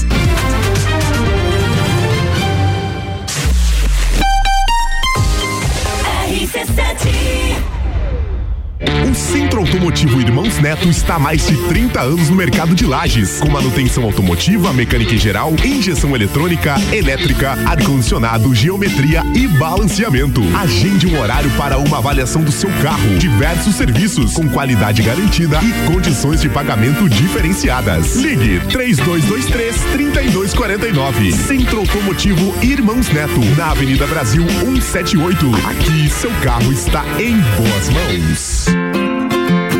Automotivo 9.66 10.20
Irmãos 10.20 10.60
Neto 10.60 10.88
está 10.88 11.16
há 11.16 11.18
mais 11.18 11.44
de 11.44 11.56
30 11.66 12.00
anos 12.00 12.30
no 12.30 12.36
mercado 12.36 12.72
de 12.72 12.86
lajes, 12.86 13.40
com 13.40 13.50
manutenção 13.50 14.04
automotiva, 14.04 14.72
mecânica 14.72 15.12
em 15.12 15.18
geral, 15.18 15.52
injeção 15.64 16.14
eletrônica, 16.14 16.76
elétrica, 16.92 17.58
ar-condicionado, 17.66 18.54
geometria 18.54 19.24
e 19.34 19.48
balanceamento. 19.48 20.40
Agende 20.56 21.08
um 21.08 21.20
horário 21.20 21.50
para 21.58 21.78
uma 21.78 21.98
avaliação 21.98 22.44
do 22.44 22.52
seu 22.52 22.70
carro. 22.80 23.18
Diversos 23.18 23.74
serviços 23.74 24.34
com 24.34 24.48
qualidade 24.48 25.02
garantida 25.02 25.58
e 25.60 25.92
condições 25.92 26.40
de 26.40 26.48
pagamento 26.48 27.08
diferenciadas. 27.08 28.14
Ligue 28.14 28.60
3223 28.68 29.76
3249. 29.92 31.32
Centro 31.32 31.80
Automotivo 31.80 32.54
Irmãos 32.62 33.08
Neto, 33.08 33.40
na 33.56 33.72
Avenida 33.72 34.06
Brasil 34.06 34.46
178. 34.60 35.50
Aqui 35.66 36.08
seu 36.08 36.30
carro 36.40 36.72
está 36.72 37.04
em 37.20 37.36
boas 37.56 37.88
mãos. 37.88 38.85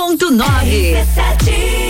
89.9. 0.00 1.89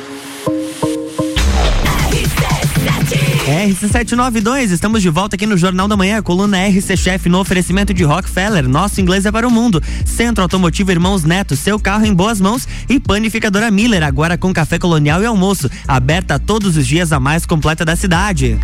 RC792, 3.61 4.71
estamos 4.71 5.03
de 5.03 5.09
volta 5.09 5.35
aqui 5.35 5.45
no 5.45 5.55
Jornal 5.55 5.87
da 5.87 5.95
Manhã, 5.95 6.19
coluna 6.23 6.57
RC 6.67 6.97
Chef 6.97 7.29
no 7.29 7.39
oferecimento 7.39 7.93
de 7.93 8.03
Rockefeller, 8.03 8.67
nosso 8.67 8.99
inglês 8.99 9.23
é 9.23 9.31
para 9.31 9.47
o 9.47 9.51
mundo. 9.51 9.79
Centro 10.03 10.41
Automotivo 10.41 10.89
Irmãos 10.89 11.23
Neto, 11.23 11.55
seu 11.55 11.79
carro 11.79 12.03
em 12.03 12.13
boas 12.13 12.41
mãos 12.41 12.67
e 12.89 12.99
panificadora 12.99 13.69
Miller, 13.69 14.01
agora 14.01 14.35
com 14.35 14.51
café 14.51 14.79
colonial 14.79 15.21
e 15.21 15.27
almoço, 15.27 15.69
aberta 15.87 16.39
todos 16.39 16.75
os 16.75 16.87
dias 16.87 17.11
a 17.11 17.19
mais 17.19 17.45
completa 17.45 17.85
da 17.85 17.95
cidade. 17.95 18.57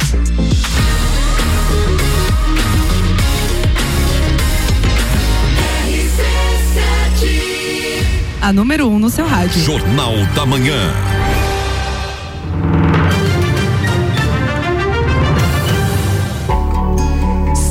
A 8.41 8.51
número 8.51 8.87
um 8.87 8.97
no 8.97 9.11
seu 9.11 9.27
rádio. 9.27 9.61
Jornal 9.61 10.15
da 10.33 10.43
Manhã. 10.43 11.26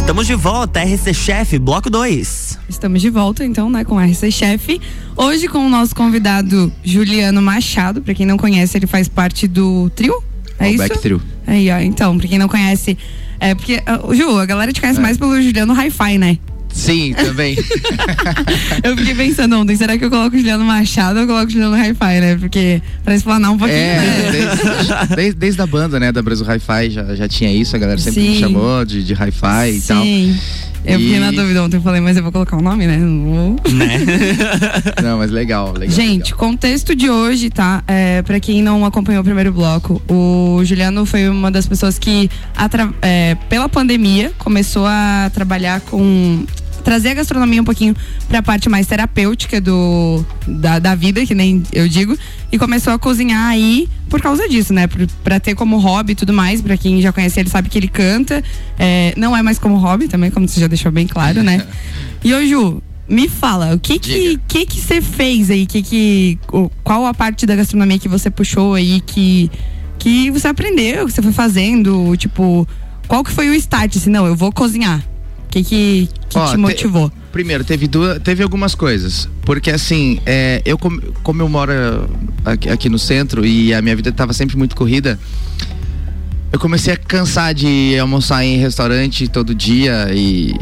Estamos 0.07 0.25
de 0.29 0.37
volta, 0.37 0.81
RC 0.85 1.13
Chef, 1.13 1.59
bloco 1.59 1.91
2. 1.91 2.61
Estamos 2.69 3.03
de 3.03 3.11
volta 3.11 3.45
então, 3.45 3.69
né, 3.69 3.83
com 3.85 3.97
o 3.97 3.99
RC 3.99 4.31
Chef. 4.31 4.81
Hoje 5.17 5.49
com 5.49 5.67
o 5.67 5.69
nosso 5.69 5.97
convidado 5.97 6.73
Juliano 6.85 7.43
Machado, 7.43 8.01
pra 8.01 8.15
quem 8.15 8.25
não 8.25 8.37
conhece, 8.37 8.79
ele 8.79 8.87
faz 8.87 9.09
parte 9.09 9.49
do 9.49 9.91
trio. 9.91 10.23
É 10.61 10.67
O 10.67 10.69
isso? 10.69 10.79
Back 10.79 10.99
Trio. 11.01 11.21
Aí, 11.45 11.69
ó, 11.73 11.79
então, 11.81 12.17
pra 12.17 12.29
quem 12.29 12.39
não 12.39 12.47
conhece, 12.49 12.97
é 13.41 13.53
porque, 13.55 13.83
ah, 13.85 13.99
Ju, 14.15 14.39
a 14.39 14.47
galera 14.47 14.73
te 14.73 14.79
É. 14.79 14.81
conhece 14.81 15.01
mais 15.01 15.19
pelo 15.19 15.43
Juliano 15.43 15.75
Hi-Fi, 15.75 16.19
né? 16.19 16.39
Sim, 16.77 17.15
também. 17.15 17.57
Eu 18.85 18.97
fiquei 18.97 19.15
pensando 19.15 19.59
ontem, 19.59 19.75
será 19.77 19.97
que 19.97 20.05
eu 20.05 20.11
coloco 20.11 20.37
o 20.37 20.39
Juliano 20.39 20.65
Machado 20.65 21.17
ou 21.17 21.23
eu 21.23 21.27
coloco 21.27 21.47
o 21.47 21.51
Juliano 21.51 21.75
Hi-Fi, 21.75 22.21
né? 22.21 22.37
Porque, 22.39 22.83
pra 23.03 23.15
explanar 23.15 23.51
um 23.51 23.57
pouquinho, 23.59 23.79
É, 23.79 23.97
né? 23.97 24.31
desde, 24.31 25.17
desde, 25.17 25.35
desde 25.39 25.63
a 25.63 25.67
banda, 25.67 25.99
né, 25.99 26.13
da 26.13 26.23
Brasil 26.23 26.45
Hi-Fi 26.47 26.91
já, 26.91 27.15
já 27.15 27.27
tinha 27.27 27.51
isso, 27.53 27.75
a 27.75 27.79
galera 27.79 27.99
sempre 27.99 28.21
me 28.21 28.35
Sim. 28.35 28.41
chamou 28.41 28.85
de, 28.85 29.03
de 29.03 29.15
Hi-Fi 29.15 29.71
e 29.71 29.81
tal. 29.81 30.03
Sim. 30.03 30.39
Eu 30.85 31.01
fiquei 31.01 31.17
E- 31.17 31.21
na 31.21 31.31
dúvida 31.33 31.65
ontem, 31.65 31.79
eu 31.79 31.83
falei, 31.83 32.01
mas 32.01 32.17
eu 32.17 32.23
vou 32.23 32.31
colocar 32.31 32.57
o 32.57 32.63
nome, 32.63 32.87
né? 32.87 32.97
Não 32.99 33.25
vou. 33.25 33.57
Não, 35.03 35.19
mas 35.19 35.31
legal, 35.33 35.73
legal. 35.73 35.95
Gente, 35.97 36.27
legal. 36.33 36.39
contexto 36.39 36.95
de 36.95 37.11
hoje, 37.11 37.51
tá? 37.51 37.83
É, 37.89 38.23
para 38.23 38.39
quem 38.39 38.63
não 38.63 38.85
acompanhou 38.85 39.21
o 39.23 39.25
primeiro 39.25 39.53
bloco, 39.53 40.01
o 40.09 40.61
Juliano 40.65 41.05
foi 41.05 41.29
uma 41.29 41.51
das 41.51 41.67
pessoas 41.67 41.99
que, 41.99 42.31
atra- 42.55 42.93
é, 43.03 43.35
pela 43.49 43.69
pandemia, 43.69 44.31
começou 44.39 44.87
a 44.87 45.29
trabalhar 45.35 45.81
com 45.81 46.45
trazer 46.87 47.09
a 47.09 47.15
gastronomia 47.15 47.61
um 47.61 47.65
pouquinho 47.65 47.97
pra 48.29 48.41
parte 48.41 48.69
mais 48.69 48.87
terapêutica 48.87 49.61
do 49.61 50.25
da, 50.47 50.79
da 50.79 50.95
vida, 50.95 51.27
que 51.27 51.35
nem 51.35 51.61
eu 51.73 51.89
digo, 51.89 52.17
e 52.53 52.57
começou 52.57 52.93
a 52.93 52.99
cozinhar 52.99 53.49
aí 53.49 53.89
por 54.09 54.21
causa 54.21 54.49
disso, 54.49 54.73
né? 54.73 54.87
Por, 54.87 55.05
pra 55.25 55.41
ter 55.41 55.57
como 55.57 55.79
hobby 55.79 56.13
e 56.13 56.15
tudo 56.15 56.33
mais. 56.33 56.63
Pra 56.63 56.77
quem 56.77 57.03
já 57.03 57.13
conhece 57.13 57.41
ele 57.41 57.51
sabe 57.51 57.69
que 57.69 57.77
ele 57.77 57.89
canta. 57.89 58.41
É, 58.79 59.13
não 59.17 59.37
é 59.37 59.43
mais 59.43 59.59
como 59.59 59.75
hobby 59.79 60.07
também, 60.07 60.31
como 60.31 60.47
você 60.47 60.61
já 60.61 60.69
deixou 60.69 60.93
bem 60.93 61.09
claro, 61.09 61.43
né? 61.43 61.67
E 62.25 62.33
ô 62.33 62.45
Ju, 62.45 62.83
Me 63.09 63.29
fala, 63.29 63.75
o 63.75 63.79
que 63.81 63.99
que 63.99 64.41
que 64.49 64.67
que 64.67 64.81
você 64.81 65.01
fez 65.01 65.51
aí? 65.51 65.67
Que 65.67 65.83
que 65.83 66.39
qual 66.85 67.05
a 67.05 67.13
parte 67.13 67.47
da 67.47 67.57
gastronomia 67.57 67.99
que 67.99 68.09
você 68.09 68.31
puxou 68.31 68.75
aí 68.75 69.01
que 69.01 69.51
que 69.99 70.31
você 70.31 70.47
aprendeu, 70.47 71.07
que 71.07 71.13
você 71.13 71.23
foi 71.23 71.33
fazendo, 71.33 72.17
tipo, 72.17 72.67
qual 73.09 73.25
que 73.25 73.33
foi 73.33 73.49
o 73.49 73.55
start 73.55 73.97
assim, 73.97 74.11
não, 74.11 74.25
eu 74.25 74.37
vou 74.37 74.53
cozinhar. 74.53 75.05
O 75.57 75.59
que 75.59 75.65
que, 75.65 76.09
que 76.29 76.39
Ó, 76.39 76.45
te 76.45 76.51
te- 76.53 76.57
motivou? 76.59 77.11
Primeiro, 77.33 77.65
teve 77.65 77.89
duas, 77.89 78.19
teve 78.23 78.43
algumas 78.43 78.75
coisas. 78.75 79.27
Porque 79.43 79.71
assim, 79.71 80.21
é, 80.27 80.61
eu 80.67 80.77
com- 80.77 81.01
como 81.23 81.41
eu 81.41 81.49
moro 81.49 81.73
aqui, 82.45 82.69
aqui 82.69 82.89
no 82.91 82.99
centro 82.99 83.45
e 83.45 83.73
a 83.73 83.81
minha 83.81 83.97
vida 83.97 84.11
estava 84.11 84.35
sempre 84.35 84.55
muito 84.59 84.77
corrida, 84.77 85.19
eu 86.53 86.59
comecei 86.59 86.93
a 86.93 86.97
cansar 86.99 87.55
de 87.55 87.99
almoçar 87.99 88.45
em 88.45 88.59
restaurante 88.59 89.29
todo 89.29 89.55
dia 89.55 90.09
e, 90.13 90.55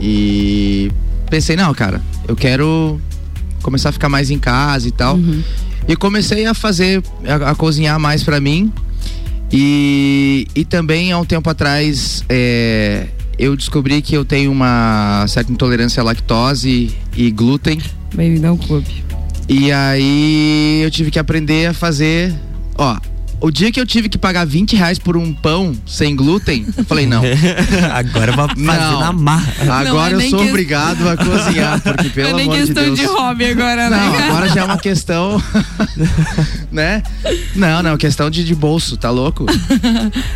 e 0.00 0.90
pensei, 1.28 1.54
não, 1.54 1.74
cara, 1.74 2.00
eu 2.26 2.34
quero 2.34 2.98
começar 3.62 3.90
a 3.90 3.92
ficar 3.92 4.08
mais 4.08 4.30
em 4.30 4.38
casa 4.38 4.88
e 4.88 4.90
tal. 4.90 5.18
E 5.86 5.94
comecei 5.96 6.46
a 6.46 6.54
fazer, 6.54 7.02
a, 7.26 7.50
a 7.50 7.54
cozinhar 7.54 8.00
mais 8.00 8.22
pra 8.22 8.40
mim. 8.40 8.72
E, 9.52 10.48
e 10.54 10.64
também 10.64 11.12
há 11.12 11.18
um 11.18 11.24
tempo 11.26 11.48
atrás 11.50 12.24
é, 12.28 13.06
eu 13.38 13.56
descobri 13.56 14.00
que 14.02 14.14
eu 14.16 14.24
tenho 14.24 14.50
uma 14.50 15.24
certa 15.28 15.50
intolerância 15.52 16.00
à 16.00 16.04
lactose 16.04 16.94
e 17.16 17.30
glúten. 17.30 17.78
Bem-vindo 18.14 18.46
ao 18.46 18.56
clube. 18.56 19.04
E 19.48 19.70
aí 19.70 20.80
eu 20.82 20.90
tive 20.90 21.10
que 21.10 21.18
aprender 21.18 21.66
a 21.66 21.74
fazer. 21.74 22.34
Ó, 22.76 22.96
o 23.44 23.50
dia 23.50 23.70
que 23.70 23.78
eu 23.78 23.84
tive 23.84 24.08
que 24.08 24.16
pagar 24.16 24.46
20 24.46 24.74
reais 24.74 24.98
por 24.98 25.18
um 25.18 25.30
pão 25.30 25.74
sem 25.84 26.16
glúten, 26.16 26.64
eu 26.78 26.82
falei, 26.84 27.04
não. 27.06 27.22
Agora 27.92 28.30
eu 28.32 28.36
vou 28.36 28.48
fazer 28.48 28.62
Não. 28.62 29.00
na 29.00 29.12
marra. 29.12 29.52
Agora 29.80 30.12
é 30.12 30.14
eu 30.14 30.18
nem 30.18 30.30
sou 30.30 30.40
que- 30.40 30.48
obrigado 30.48 31.06
a 31.06 31.14
cozinhar, 31.14 31.78
porque 31.78 32.08
pelo 32.10 32.28
é 32.28 32.32
nem 32.32 32.44
amor 32.46 32.56
de 32.56 32.64
questão 32.66 32.84
Deus. 32.84 32.98
de, 32.98 33.04
hobby 33.04 33.44
agora, 33.44 33.90
Não, 33.90 34.12
né? 34.12 34.28
agora 34.28 34.48
já 34.48 34.62
é 34.62 34.64
uma 34.64 34.78
questão, 34.78 35.42
né? 36.72 37.02
Não, 37.54 37.82
não, 37.82 37.96
questão 37.98 38.30
de, 38.30 38.44
de 38.44 38.54
bolso, 38.54 38.96
tá 38.96 39.10
louco? 39.10 39.44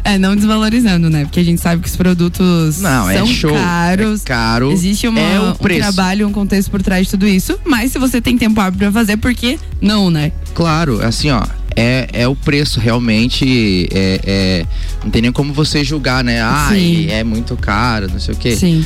É, 0.05 0.19
não 0.19 0.37
desvalorizando, 0.37 1.09
né? 1.09 1.25
Porque 1.25 1.41
a 1.41 1.45
gente 1.45 1.63
sabe 1.63 1.81
que 1.83 1.89
os 1.89 1.97
produtos 1.97 2.79
Não, 2.81 3.09
é 3.09 3.17
são 3.17 3.27
show. 3.27 3.55
caros. 3.55 4.21
É 4.21 4.25
caro. 4.25 4.71
Existe 4.71 5.09
uma, 5.09 5.19
é 5.19 5.41
o 5.41 5.51
um 5.51 5.55
trabalho, 5.55 6.29
um 6.29 6.33
contexto 6.33 6.71
por 6.71 6.83
trás 6.83 7.07
de 7.07 7.13
tudo 7.13 7.27
isso. 7.27 7.59
Mas 7.65 7.91
se 7.93 7.99
você 7.99 8.21
tem 8.21 8.37
tempo 8.37 8.61
hábil 8.61 8.79
pra 8.79 8.93
fazer, 8.93 9.17
por 9.17 9.33
que 9.35 9.59
não, 9.81 10.11
né? 10.11 10.31
Claro, 10.55 11.05
assim, 11.05 11.31
ó, 11.31 11.43
é, 11.79 12.09
é 12.13 12.29
o 12.29 12.35
preço 12.35 12.81
realmente, 12.81 13.89
é, 13.93 14.21
é- 14.25 14.67
não 15.05 15.11
tem 15.13 15.23
nem 15.23 15.31
como 15.31 15.53
você 15.53 15.85
julgar, 15.85 16.25
né? 16.25 16.41
Sim. 16.71 17.09
é 17.09 17.23
muito 17.23 17.57
caro, 17.57 18.09
não 18.11 18.19
sei 18.19 18.35
o 18.35 18.37
quê. 18.37 18.57
Sim. 18.57 18.85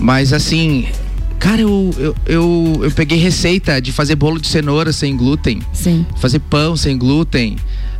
Mas 0.00 0.32
assim, 0.32 0.86
cara, 1.38 1.60
eu, 1.62 1.90
eu, 1.96 2.16
eu, 2.26 2.80
eu 2.82 2.90
peguei 2.90 3.16
receita 3.16 3.80
de 3.80 3.92
fazer 3.92 4.16
bolo 4.16 4.40
de 4.40 4.48
cenoura 4.48 4.92
sem 4.92 5.16
glúten, 5.16 5.60
Sim. 5.72 6.04
fazer 6.16 6.40
pão 6.40 6.76
sem 6.76 6.98
glúten. 6.98 7.56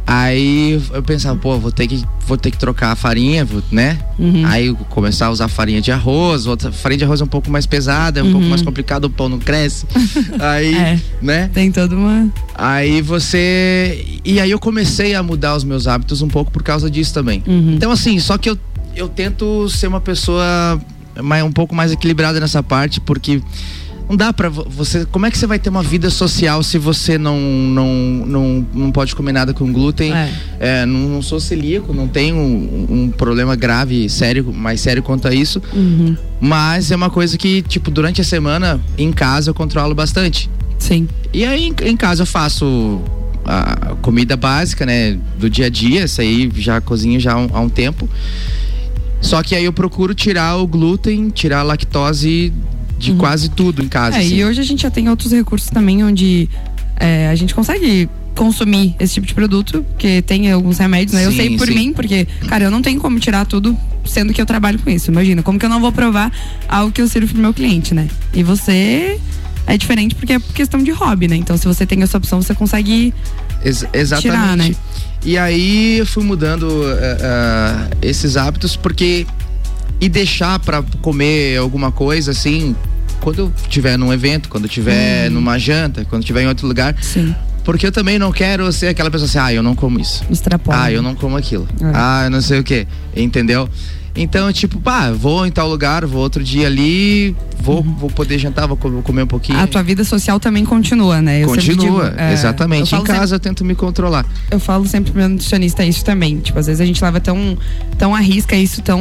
Aí 0.07 0.81
eu 0.93 1.03
pensava, 1.03 1.39
pô, 1.39 1.59
vou 1.59 1.71
ter 1.71 1.87
que, 1.87 2.03
vou 2.27 2.37
ter 2.37 2.51
que 2.51 2.59
trocar 2.59 2.93
a 2.93 2.97
farinha, 2.97 3.47
né? 3.71 3.99
Uhum. 4.19 4.43
Aí 4.47 4.75
começar 4.91 5.27
a 5.27 5.31
usar 5.31 5.49
farinha 5.49 5.81
de 5.81 5.93
arroz, 5.93 6.47
outra 6.47 6.73
farinha 6.73 6.99
de 6.99 7.05
arroz 7.05 7.21
é 7.21 7.25
um 7.25 7.29
pouco 7.29 7.51
mais 7.51 7.67
pesada, 7.67 8.21
é 8.21 8.23
um 8.23 8.33
pouco 8.33 8.47
mais 8.47 8.63
complicado, 8.63 9.05
o 9.05 9.11
pão 9.11 9.29
não 9.29 9.39
cresce. 9.39 9.87
Aí, 10.41 10.75
Uhum. 10.75 10.81
É. 10.81 10.99
né? 11.23 11.51
Tem 11.55 11.71
toda 11.71 11.95
uma. 11.95 12.29
Aí 12.55 13.01
você. 13.01 14.05
E 14.25 14.41
aí 14.41 14.51
eu 14.51 14.59
comecei 14.59 15.15
a 15.15 15.23
mudar 15.23 15.55
os 15.57 15.65
meus 15.65 15.87
hábitos 15.87 16.21
um 16.23 16.29
pouco 16.29 16.51
por 16.51 16.63
causa 16.63 16.91
disso 16.91 17.13
também. 17.15 17.43
Uhum. 17.47 17.75
Então, 17.75 17.91
assim, 17.91 18.19
só 18.19 18.37
que 18.39 18.51
eu, 18.51 18.59
eu 18.97 19.09
tento 19.09 19.69
ser 19.69 19.87
uma 19.87 20.01
pessoa 20.01 20.81
mais, 21.23 21.45
um 21.45 21.53
pouco 21.53 21.75
mais 21.75 21.93
equilibrada 21.93 22.41
nessa 22.41 22.63
parte, 22.63 23.01
porque 23.01 23.41
não 24.09 24.17
dá 24.17 24.33
pra 24.33 24.49
vo- 24.49 24.67
você. 24.69 25.07
Como 25.07 25.25
é 25.27 25.31
que 25.31 25.39
você 25.39 25.47
vai 25.47 25.59
ter 25.59 25.69
uma 25.71 25.83
vida 25.83 26.11
social 26.11 26.63
se 26.63 26.77
você 26.79 27.17
não, 27.19 27.39
não, 27.41 27.87
não, 28.27 28.67
não 28.75 28.93
pode 28.93 29.15
comer 29.15 29.33
nada 29.33 29.55
com 29.55 29.73
glúten? 29.73 30.13
É. 30.13 30.33
É, 30.61 30.87
não, 30.87 31.01
não 31.09 31.23
sou 31.23 31.41
celíaco, 31.41 31.93
não 31.95 32.07
tenho 32.09 32.37
um, 32.37 32.87
um 32.91 33.11
problema 33.11 33.57
grave, 33.57 34.09
sério, 34.09 34.53
mais 34.53 34.81
sério 34.81 35.03
quanto 35.03 35.29
a 35.29 35.35
isso. 35.35 35.63
Uhum. 35.73 36.17
Mas 36.41 36.91
é 36.91 36.97
uma 36.97 37.11
coisa 37.11 37.39
que, 37.39 37.63
tipo, 37.63 37.91
durante 37.91 38.21
a 38.21 38.25
semana, 38.25 38.81
em 38.99 39.13
casa, 39.13 39.51
eu 39.51 39.55
controlo 39.55 39.95
bastante. 39.95 40.51
Sim. 40.79 41.09
E 41.33 41.45
aí 41.45 41.69
em, 41.69 41.75
em 41.89 41.97
casa 41.97 42.23
eu 42.23 42.27
faço 42.27 43.01
a 43.45 43.95
comida 44.03 44.37
básica, 44.37 44.85
né, 44.87 45.19
do 45.39 45.49
dia 45.51 45.67
a 45.67 45.69
dia, 45.69 46.05
isso 46.05 46.21
aí 46.21 46.51
já 46.57 46.81
cozinho 46.81 47.19
já 47.19 47.33
há 47.33 47.39
um, 47.39 47.49
há 47.53 47.61
um 47.61 47.69
tempo. 47.69 48.09
Só 49.21 49.43
que 49.43 49.55
aí 49.55 49.65
eu 49.65 49.73
procuro 49.73 50.15
tirar 50.15 50.57
o 50.57 50.67
glúten, 50.67 51.31
tirar 51.31 51.61
a 51.61 51.63
lactose 51.63 52.53
de 53.03 53.15
quase 53.15 53.49
tudo 53.49 53.83
em 53.83 53.89
casa. 53.89 54.17
É, 54.17 54.21
assim. 54.21 54.37
e 54.37 54.45
hoje 54.45 54.61
a 54.61 54.65
gente 54.65 54.83
já 54.83 54.91
tem 54.91 55.09
outros 55.09 55.33
recursos 55.33 55.69
também 55.71 56.05
onde 56.05 56.49
é, 56.97 57.29
a 57.29 57.35
gente 57.35 57.55
consegue 57.55 58.09
consumir 58.35 58.95
esse 58.99 59.15
tipo 59.15 59.27
de 59.27 59.35
produto, 59.35 59.85
porque 59.91 60.23
tem 60.23 60.51
alguns 60.51 60.79
remédios, 60.79 61.13
né? 61.13 61.27
eu 61.27 61.31
Sim, 61.31 61.37
sei 61.37 61.57
por 61.59 61.67
sim. 61.67 61.75
mim, 61.75 61.93
porque, 61.93 62.27
cara, 62.49 62.65
eu 62.65 62.71
não 62.71 62.81
tenho 62.81 62.99
como 63.01 63.19
tirar 63.19 63.45
tudo, 63.45 63.77
sendo 64.05 64.33
que 64.33 64.41
eu 64.41 64.47
trabalho 64.47 64.79
com 64.79 64.89
isso. 64.89 65.11
Imagina, 65.11 65.43
como 65.43 65.59
que 65.59 65.67
eu 65.67 65.71
não 65.71 65.81
vou 65.81 65.93
provar 65.93 66.33
algo 66.69 66.91
que 66.91 67.03
eu 67.03 67.09
sirvo 67.09 67.33
pro 67.33 67.43
meu 67.43 67.53
cliente, 67.53 67.93
né? 67.93 68.09
E 68.33 68.43
você 68.43 69.21
é 69.67 69.77
diferente 69.77 70.15
porque 70.15 70.35
é 70.35 70.41
questão 70.55 70.83
de 70.83 70.91
hobby, 70.93 71.29
né? 71.29 71.37
Então, 71.37 71.57
se 71.57 71.67
você 71.67 71.85
tem 71.85 72.03
essa 72.03 72.17
opção, 72.17 72.41
você 72.41 72.55
consegue. 72.55 73.13
Ex- 73.65 73.87
exatamente. 73.93 74.23
tirar, 74.23 74.57
né? 74.57 74.75
E 75.25 75.37
aí 75.39 75.99
eu 75.99 76.07
fui 76.07 76.25
mudando 76.25 76.67
eh, 76.85 77.19
eh, 77.21 78.09
esses 78.09 78.37
hábitos 78.37 78.75
porque 78.75 79.25
e 80.01 80.09
deixar 80.09 80.59
pra 80.59 80.83
comer 81.01 81.59
alguma 81.59 81.93
coisa 81.93 82.33
assim 82.33 82.75
quando 83.23 83.39
eu 83.39 83.53
estiver 83.57 83.97
num 83.97 84.13
evento, 84.13 84.49
quando 84.49 84.65
eu 84.65 84.69
estiver 84.69 85.31
numa 85.31 85.57
janta, 85.59 86.05
quando 86.05 86.21
eu 86.21 86.25
estiver 86.25 86.43
em 86.43 86.49
outro 86.49 86.67
lugar, 86.67 86.95
Sim, 87.01 87.35
porque 87.65 87.87
eu 87.87 87.93
também 87.93 88.19
não 88.19 88.33
quero 88.33 88.71
ser 88.73 88.89
aquela 88.89 89.11
pessoa 89.11 89.27
assim, 89.29 89.39
ah, 89.39 89.53
eu 89.55 89.63
não 89.63 89.75
como 89.75 90.01
isso. 90.01 90.25
extrapolar. 90.29 90.83
Ah, 90.83 90.93
eu 90.93 91.01
não 91.01 91.15
como 91.15 91.37
aquilo. 91.37 91.67
É. 91.81 91.93
Ah, 91.95 92.23
eu 92.25 92.31
não 92.31 92.41
sei 92.41 92.59
o 92.59 92.65
que. 92.65 92.87
Entendeu? 93.17 93.69
Então, 94.15 94.53
tipo, 94.53 94.79
pá, 94.79 95.11
vou 95.11 95.47
em 95.47 95.51
tal 95.51 95.69
lugar, 95.71 96.05
vou 96.05 96.21
outro 96.23 96.45
dia 96.45 96.67
ali, 96.67 97.35
vou, 97.59 97.83
vou 97.83 98.11
poder 98.11 98.39
jantar, 98.39 98.67
vou 98.69 98.77
co- 98.77 98.91
vou 98.91 99.03
comer 99.03 99.23
um 99.23 99.27
pouquinho. 99.27 99.57
Uhum. 99.57 99.65
A 99.65 99.67
tua 99.67 99.83
vida 99.83 100.05
social 100.05 100.39
também 100.39 100.67
continua, 100.67 101.23
né? 101.23 101.43
Eu 101.43 101.49
Continua, 101.49 102.11
digo, 102.11 102.21
é, 102.21 102.33
exatamente. 102.35 102.83
Em 102.83 102.87
falo 102.91 103.03
sempre- 103.07 103.19
casa 103.19 103.35
eu 103.37 103.41
tento 103.41 103.65
me 103.65 103.75
controlar. 103.75 104.27
eu 104.51 104.61
falo 104.61 104.87
sempre 104.87 105.13
pro 105.13 105.21
meu 105.21 105.31
nutricionista 105.31 105.83
isso 105.85 106.05
também. 106.05 106.41
Tipo, 106.41 106.59
às 106.59 106.67
vezes 106.67 106.81
a 106.83 106.85
gente 106.85 107.03
leva 107.03 107.21
tão, 107.21 107.57
tão 107.97 108.15
à 108.15 108.21
risca 108.21 108.55
isso, 108.55 108.83
tão 108.83 109.01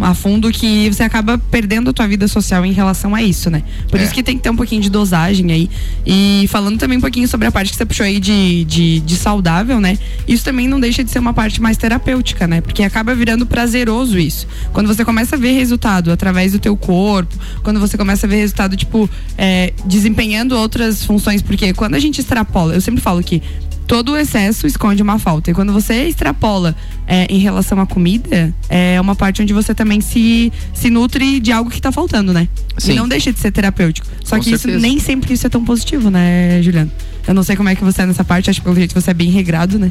a 0.00 0.12
fundo, 0.12 0.50
que 0.50 0.92
você 0.92 1.04
acaba 1.04 1.38
perdendo 1.38 1.90
a 1.90 1.92
tua 1.92 2.08
vida 2.08 2.26
social 2.26 2.66
em 2.66 2.72
relação 2.72 3.14
a 3.14 3.22
isso, 3.22 3.48
né? 3.50 3.62
Por 3.88 4.00
É. 4.00 4.02
isso 4.02 4.12
que 4.12 4.24
tem 4.24 4.36
que 4.36 4.42
ter 4.42 4.50
um 4.50 4.56
pouquinho 4.56 4.82
de 4.82 4.90
dosagem 4.90 5.52
aí. 5.52 5.70
E 6.04 6.46
falando 6.48 6.78
também 6.78 6.98
um 6.98 7.00
pouquinho 7.00 7.28
sobre 7.28 7.46
a 7.46 7.52
parte 7.52 7.70
que 7.70 7.76
você 7.76 7.86
puxou 7.86 8.04
aí 8.04 8.18
de, 8.18 8.64
de, 8.64 8.98
de 9.00 9.16
saudável, 9.16 9.78
né? 9.80 9.96
Isso 10.26 10.42
também 10.44 10.66
não 10.66 10.80
deixa 10.80 11.04
de 11.04 11.12
ser 11.12 11.20
uma 11.20 11.32
parte 11.32 11.62
mais 11.62 11.76
terapêutica, 11.76 12.48
né? 12.48 12.60
Porque 12.60 12.82
acaba 12.82 13.14
virando 13.14 13.46
prazeroso 13.46 14.18
isso. 14.18 14.47
Quando 14.72 14.86
você 14.86 15.04
começa 15.04 15.36
a 15.36 15.38
ver 15.38 15.52
resultado 15.52 16.10
através 16.10 16.52
do 16.52 16.58
teu 16.58 16.76
corpo, 16.76 17.34
quando 17.62 17.80
você 17.80 17.96
começa 17.96 18.26
a 18.26 18.28
ver 18.28 18.36
resultado, 18.36 18.76
tipo, 18.76 19.08
é, 19.36 19.72
desempenhando 19.84 20.56
outras 20.56 21.04
funções, 21.04 21.42
porque 21.42 21.72
quando 21.72 21.94
a 21.94 21.98
gente 21.98 22.20
extrapola, 22.20 22.74
eu 22.74 22.80
sempre 22.80 23.00
falo 23.00 23.22
que 23.22 23.42
todo 23.88 24.16
excesso 24.16 24.66
esconde 24.66 25.02
uma 25.02 25.18
falta. 25.18 25.50
E 25.50 25.54
quando 25.54 25.72
você 25.72 26.06
extrapola 26.06 26.76
é, 27.06 27.26
em 27.30 27.38
relação 27.38 27.80
à 27.80 27.86
comida, 27.86 28.54
é 28.68 29.00
uma 29.00 29.16
parte 29.16 29.40
onde 29.40 29.54
você 29.54 29.74
também 29.74 30.00
se, 30.02 30.52
se 30.74 30.90
nutre 30.90 31.40
de 31.40 31.50
algo 31.50 31.70
que 31.70 31.80
tá 31.80 31.90
faltando, 31.90 32.32
né? 32.32 32.46
Sim. 32.76 32.92
E 32.92 32.94
não 32.94 33.08
deixa 33.08 33.32
de 33.32 33.40
ser 33.40 33.50
terapêutico. 33.50 34.06
Só 34.22 34.36
Com 34.36 34.42
que 34.42 34.50
isso 34.50 34.64
certeza. 34.64 34.82
nem 34.82 35.00
sempre 35.00 35.32
isso 35.32 35.46
é 35.46 35.50
tão 35.50 35.64
positivo, 35.64 36.10
né, 36.10 36.60
Juliano? 36.62 36.92
Eu 37.26 37.32
não 37.34 37.42
sei 37.42 37.56
como 37.56 37.70
é 37.70 37.74
que 37.74 37.82
você 37.82 38.02
é 38.02 38.06
nessa 38.06 38.22
parte, 38.22 38.50
acho 38.50 38.60
que 38.60 38.64
pelo 38.64 38.76
jeito 38.76 38.94
você 38.94 39.10
é 39.10 39.14
bem 39.14 39.30
regrado, 39.30 39.78
né? 39.78 39.90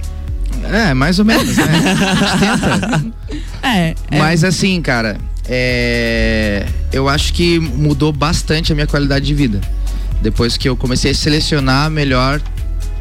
É, 0.71 0.93
mais 0.93 1.19
ou 1.19 1.25
menos, 1.25 1.56
né? 1.56 1.63
A 1.63 2.27
gente 2.27 2.39
tenta. 2.39 3.17
É. 3.63 3.95
é 4.12 4.19
Mas 4.19 4.43
assim, 4.43 4.82
cara, 4.82 5.17
é, 5.49 6.65
eu 6.91 7.10
acho 7.10 7.34
que 7.34 7.60
mudou 7.60 8.13
bastante 8.13 8.71
a 8.71 8.75
minha 8.75 8.88
qualidade 8.88 9.25
de 9.25 9.34
vida. 9.34 9.60
Depois 10.21 10.58
que 10.58 10.69
eu 10.69 10.75
comecei 10.75 11.12
a 11.12 11.15
selecionar 11.15 11.89
melhor 11.89 12.41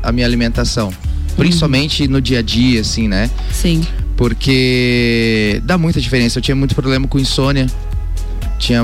a 0.03 0.13
minha 0.13 0.27
alimentação. 0.27 0.93
Principalmente 1.37 2.09
no 2.09 2.21
dia 2.21 2.39
a 2.39 2.43
dia, 2.43 2.81
assim, 2.81 3.09
né? 3.09 3.31
Sim. 3.53 3.87
Porque 4.17 5.61
dá 5.65 5.77
muita 5.77 6.01
diferença. 6.01 6.39
Eu 6.39 6.43
tinha 6.43 6.55
muito 6.55 6.75
problema 6.75 7.07
com 7.07 7.19
insônia. 7.19 7.67
Tinha 8.59 8.83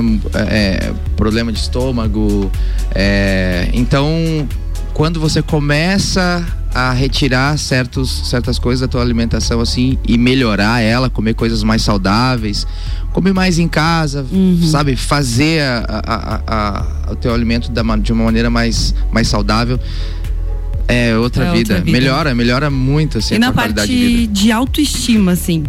é, 0.49 0.93
problema 1.17 1.51
de 1.51 1.59
estômago. 1.59 2.51
é, 2.93 3.69
então, 3.73 4.47
quando 4.93 5.19
você 5.19 5.41
começa 5.41 6.45
a 6.73 6.91
retirar 6.91 7.57
certos, 7.57 8.29
certas 8.29 8.57
coisas 8.57 8.81
da 8.81 8.87
tua 8.87 9.01
alimentação 9.01 9.61
assim 9.61 9.97
e 10.07 10.17
melhorar 10.17 10.81
ela, 10.81 11.09
comer 11.09 11.35
coisas 11.35 11.61
mais 11.63 11.81
saudáveis, 11.83 12.65
comer 13.11 13.31
mais 13.33 13.59
em 13.59 13.67
casa, 13.67 14.25
sabe, 14.71 14.95
fazer 14.95 15.61
a- 15.61 16.01
a- 16.03 16.41
a- 17.07 17.11
o 17.11 17.15
teu 17.15 17.33
alimento 17.33 17.69
da 17.71 17.83
de 17.97 18.11
uma 18.11 18.23
maneira 18.25 18.49
mais, 18.49 18.93
mais 19.11 19.27
saudável. 19.27 19.79
É 20.87 21.15
outra, 21.15 21.45
É 21.45 21.47
outra 21.47 21.57
vida. 21.57 21.75
vida. 21.81 21.91
Melhora, 21.91 22.35
melhora 22.35 22.69
muito 22.69 23.19
assim 23.19 23.35
E 23.35 23.39
na 23.39 23.49
de 23.49 23.53
parte 23.55 23.73
vida. 23.73 23.87
de, 23.87 24.27
autoestima, 24.51 25.31
assim. 25.31 25.63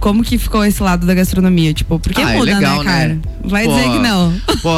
Como 0.00 0.22
que 0.22 0.38
ficou 0.38 0.64
esse 0.64 0.80
lado 0.82 1.04
da 1.06 1.14
gastronomia? 1.14 1.74
Tipo, 1.74 1.98
porque 1.98 2.22
Ah, 2.22 2.32
é 2.32 2.36
muda, 2.38 2.54
legal, 2.54 2.84
né, 2.84 2.90
cara? 2.92 3.08
né? 3.14 3.20
Vai 3.44 3.64
Pô, 3.64 3.74
dizer 3.74 3.90
que 3.90 3.98
não. 3.98 4.32
Pô, 4.62 4.70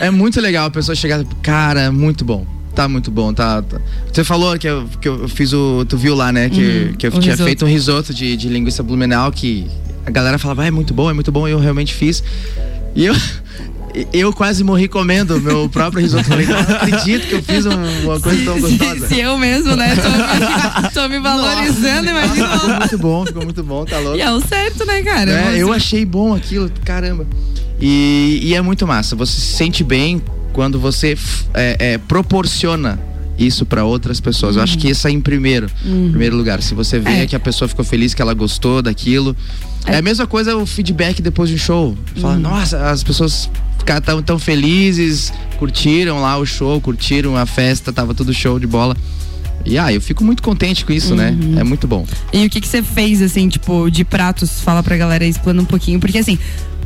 é 0.00 0.10
muito 0.10 0.40
legal 0.40 0.66
a 0.66 0.70
pessoa 0.70 0.94
chegar, 0.96 1.22
cara, 1.42 1.92
muito 1.92 2.24
bom. 2.24 2.46
Tá 2.74 2.88
muito 2.88 3.10
bom, 3.10 3.32
tá. 3.34 3.60
tá. 3.62 3.78
Você 4.12 4.24
falou 4.24 4.58
que 4.58 4.66
eu, 4.66 4.86
que 5.00 5.08
eu 5.08 5.28
fiz 5.28 5.52
o. 5.52 5.84
Tu 5.86 5.96
viu 5.96 6.14
lá, 6.14 6.32
né? 6.32 6.48
Que, 6.48 6.60
Uhum, 6.88 6.92
que 6.94 7.06
eu 7.06 7.10
tinha 7.12 7.32
risoto. 7.32 7.44
feito 7.44 7.64
um 7.64 7.68
risoto 7.68 8.14
de, 8.14 8.36
de 8.36 8.48
linguiça 8.48 8.82
blumenau 8.82 9.30
que 9.30 9.66
a 10.06 10.10
galera 10.10 10.38
falava, 10.38 10.62
ah, 10.62 10.66
é 10.66 10.70
muito 10.70 10.94
bom, 10.94 11.10
é 11.10 11.12
muito 11.12 11.30
bom, 11.30 11.46
e 11.46 11.50
eu 11.50 11.58
realmente 11.58 11.92
fiz. 11.94 12.22
E 12.94 13.04
eu. 13.06 13.14
Eu 14.10 14.32
quase 14.32 14.64
morri 14.64 14.88
comendo 14.88 15.38
meu 15.38 15.68
próprio 15.68 16.00
risoto. 16.00 16.24
Falei, 16.24 16.46
não 16.46 16.58
acredito 16.58 17.26
que 17.26 17.34
eu 17.34 17.42
fiz 17.42 17.66
um- 17.66 18.04
uma 18.04 18.18
coisa 18.18 18.42
tão 18.42 18.56
gostosa. 18.58 19.06
Se 19.06 19.20
eu 19.20 19.36
mesmo, 19.36 19.76
né? 19.76 19.94
Tô 19.96 20.08
me, 20.08 20.88
tô 20.94 21.08
me 21.10 21.18
valorizando, 21.20 22.10
Nossa, 22.10 22.28
ficou 22.28 22.46
imagina. 22.46 22.78
muito 22.78 22.96
bom, 22.98 23.26
ficou 23.26 23.44
muito 23.44 23.62
bom, 23.62 23.84
tá 23.84 23.98
louco. 23.98 24.16
E 24.16 24.22
é 24.22 24.30
o 24.32 24.40
certo, 24.40 24.86
né, 24.86 25.02
cara? 25.02 25.30
É, 25.30 25.50
Você- 25.52 25.62
eu 25.62 25.70
achei 25.74 26.06
bom 26.06 26.34
aquilo, 26.34 26.70
caramba. 26.86 27.26
E, 27.78 28.40
e 28.42 28.54
é 28.54 28.62
muito 28.62 28.86
massa. 28.86 29.14
Você 29.14 29.38
se 29.38 29.46
sente 29.58 29.84
bem 29.84 30.22
quando 30.52 30.78
você 30.78 31.16
é, 31.54 31.76
é, 31.94 31.98
proporciona 31.98 32.98
isso 33.38 33.64
pra 33.66 33.84
outras 33.84 34.20
pessoas. 34.20 34.56
Eu 34.56 34.62
acho 34.62 34.78
que 34.78 34.88
isso 34.90 35.08
é 35.08 35.10
em 35.10 35.20
primeiro, 35.20 35.66
Uhum. 35.84 36.10
primeiro 36.10 36.36
lugar. 36.36 36.62
Se 36.62 36.74
você 36.74 36.98
vê 36.98 37.22
É. 37.22 37.26
que 37.26 37.34
a 37.34 37.40
pessoa 37.40 37.66
ficou 37.68 37.84
feliz, 37.84 38.14
que 38.14 38.22
ela 38.22 38.34
gostou 38.34 38.82
daquilo. 38.82 39.34
É, 39.86 39.94
É. 39.94 39.96
a 39.98 40.02
mesma 40.02 40.26
coisa 40.26 40.54
o 40.56 40.64
feedback 40.66 41.20
depois 41.22 41.48
de 41.48 41.56
um 41.56 41.58
show. 41.58 41.96
Fala, 42.20 42.34
Uhum. 42.34 42.40
nossa, 42.40 42.90
as 42.90 43.02
pessoas 43.02 43.50
ficaram 43.78 44.22
tão, 44.22 44.38
felizes, 44.38 45.32
curtiram 45.58 46.20
lá 46.20 46.36
o 46.36 46.46
show, 46.46 46.80
curtiram 46.80 47.36
a 47.36 47.46
festa, 47.46 47.92
tava 47.92 48.14
tudo 48.14 48.32
show 48.32 48.58
de 48.60 48.66
bola. 48.66 48.96
E 49.64 49.78
ah, 49.78 49.92
eu 49.92 50.00
fico 50.00 50.22
muito 50.24 50.42
contente 50.42 50.84
com 50.84 50.92
isso, 50.92 51.14
né? 51.14 51.36
Uhum. 51.40 51.58
É 51.58 51.64
muito 51.64 51.86
bom. 51.86 52.04
E 52.32 52.44
o 52.46 52.50
que 52.50 52.60
que 52.60 52.66
você 52.68 52.82
fez, 52.82 53.22
assim, 53.22 53.48
tipo, 53.48 53.88
de 53.90 54.04
pratos? 54.04 54.60
Fala 54.60 54.82
pra 54.82 54.96
galera 54.96 55.22
aí, 55.24 55.30
explana 55.30 55.62
um 55.62 55.64
pouquinho. 55.64 55.98
Porque, 56.00 56.18
assim, 56.18 56.36